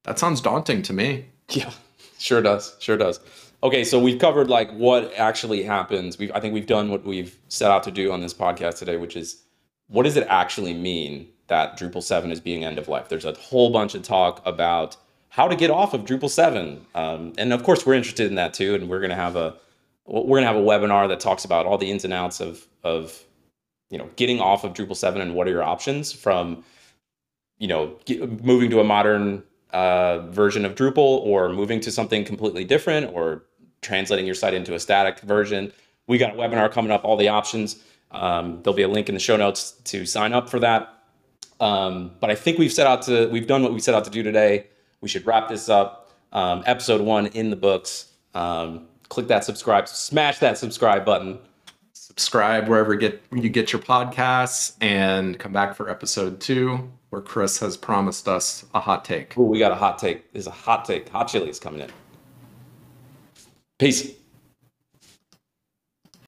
that 0.03 0.19
sounds 0.19 0.41
daunting 0.41 0.83
to 0.83 0.93
me. 0.93 1.27
Yeah, 1.51 1.71
sure 2.19 2.43
does. 2.43 2.77
Sure 2.81 2.97
does. 2.97 3.21
Okay, 3.63 3.85
so 3.85 3.99
we've 3.99 4.19
covered 4.19 4.51
like 4.51 4.71
what 4.73 5.13
actually 5.17 5.63
happens. 5.63 6.19
We've 6.19 6.33
I 6.35 6.41
think 6.41 6.53
we've 6.53 6.67
done 6.67 6.91
what 6.91 7.05
we've 7.05 7.39
set 7.49 7.71
out 7.71 7.85
to 7.85 7.91
do 7.91 8.13
on 8.13 8.21
this 8.21 8.35
podcast 8.35 8.79
today, 8.79 8.97
which 8.97 9.17
is 9.17 9.43
what 9.89 10.03
does 10.03 10.17
it 10.17 10.27
actually 10.29 10.75
mean 10.75 11.29
that 11.47 11.79
Drupal 11.79 12.03
7 12.03 12.33
is 12.33 12.41
being 12.41 12.65
end 12.65 12.79
of 12.79 12.89
life? 12.89 13.09
There's 13.09 13.25
a 13.25 13.33
whole 13.35 13.71
bunch 13.71 13.95
of 13.95 14.03
talk 14.03 14.43
about 14.45 14.97
how 15.29 15.47
to 15.47 15.55
get 15.55 15.71
off 15.71 15.95
of 15.95 16.03
Drupal 16.03 16.31
7. 16.31 16.85
Um, 16.95 17.33
and 17.39 17.53
of 17.53 17.63
course, 17.63 17.87
we're 17.87 17.95
interested 17.95 18.27
in 18.27 18.35
that 18.37 18.55
too. 18.55 18.75
And 18.75 18.89
we're 18.89 19.01
going 19.01 19.11
to 19.11 19.17
have 19.17 19.37
a 19.37 19.55
we're 20.07 20.41
going 20.41 20.43
to 20.43 20.49
have 20.49 20.57
a 20.57 20.61
webinar 20.61 21.09
that 21.09 21.21
talks 21.21 21.45
about 21.45 21.67
all 21.67 21.79
the 21.79 21.91
ins 21.91 22.05
and 22.05 22.13
outs 22.13 22.41
of 22.41 22.67
of 22.85 23.25
you 23.91 23.99
know 23.99 24.09
getting 24.17 24.41
off 24.41 24.65
of 24.65 24.73
Drupal 24.73 24.97
7 24.97 25.21
and 25.21 25.35
what 25.35 25.47
are 25.47 25.51
your 25.51 25.63
options 25.63 26.13
from 26.13 26.65
you 27.59 27.69
know 27.69 27.97
get, 28.05 28.45
moving 28.45 28.71
to 28.71 28.81
a 28.81 28.85
modern 28.85 29.43
uh, 29.71 30.21
version 30.29 30.65
of 30.65 30.75
Drupal 30.75 30.97
or 30.99 31.51
moving 31.51 31.81
to 31.81 31.91
something 31.91 32.25
completely 32.25 32.65
different 32.65 33.13
or 33.13 33.45
translating 33.83 34.27
your 34.27 34.35
site 34.35 34.55
into 34.55 34.75
a 34.75 34.81
static 34.81 35.21
version. 35.21 35.73
We 36.07 36.19
got 36.19 36.35
a 36.35 36.37
webinar 36.37 36.71
coming 36.71 36.91
up, 36.91 37.05
all 37.05 37.17
the 37.17 37.29
options. 37.29 37.83
Um, 38.11 38.63
there'll 38.63 38.77
be 38.77 38.83
a 38.83 38.89
link 38.89 39.09
in 39.09 39.15
the 39.15 39.21
show 39.21 39.37
notes 39.37 39.73
to 39.85 40.07
sign 40.07 40.33
up 40.33 40.49
for 40.49 40.61
that. 40.61 41.05
Um, 41.61 42.13
but 42.21 42.31
I 42.31 42.35
think 42.35 42.59
we've 42.59 42.73
set 42.73 42.87
out 42.87 43.03
to, 43.03 43.29
we've 43.29 43.47
done 43.47 43.63
what 43.63 43.73
we 43.73 43.81
set 43.81 43.95
out 43.95 44.05
to 44.05 44.11
do 44.11 44.23
today. 44.23 44.67
We 45.01 45.09
should 45.09 45.27
wrap 45.27 45.49
this 45.49 45.69
up. 45.69 46.11
Um, 46.33 46.63
episode 46.67 47.01
one 47.01 47.27
in 47.29 47.51
the 47.51 47.57
books. 47.57 48.13
Um, 48.35 48.89
click 49.09 49.29
that 49.29 49.45
subscribe, 49.45 49.89
smash 49.89 50.39
that 50.39 50.59
subscribe 50.59 51.05
button. 51.05 51.39
Subscribe 52.19 52.67
wherever 52.67 52.95
get 52.95 53.23
you 53.31 53.51
get 53.51 53.75
your 53.75 53.83
podcasts 53.83 54.75
and 54.81 55.39
come 55.39 55.53
back 55.53 55.75
for 55.75 55.91
episode 55.91 56.41
two, 56.41 56.91
where 57.11 57.21
Chris 57.21 57.59
has 57.59 57.77
promised 57.77 58.27
us 58.27 58.65
a 58.75 58.81
hot 58.81 59.05
take. 59.05 59.37
Ooh, 59.37 59.43
we 59.43 59.59
got 59.59 59.71
a 59.71 59.75
hot 59.75 59.99
take. 59.99 60.33
There's 60.33 60.47
a 60.47 60.51
hot 60.51 60.87
take. 60.87 61.11
Hot 61.11 61.29
chili 61.29 61.51
is 61.51 61.61
coming 61.61 61.83
in. 61.83 61.91
Peace. 63.79 64.16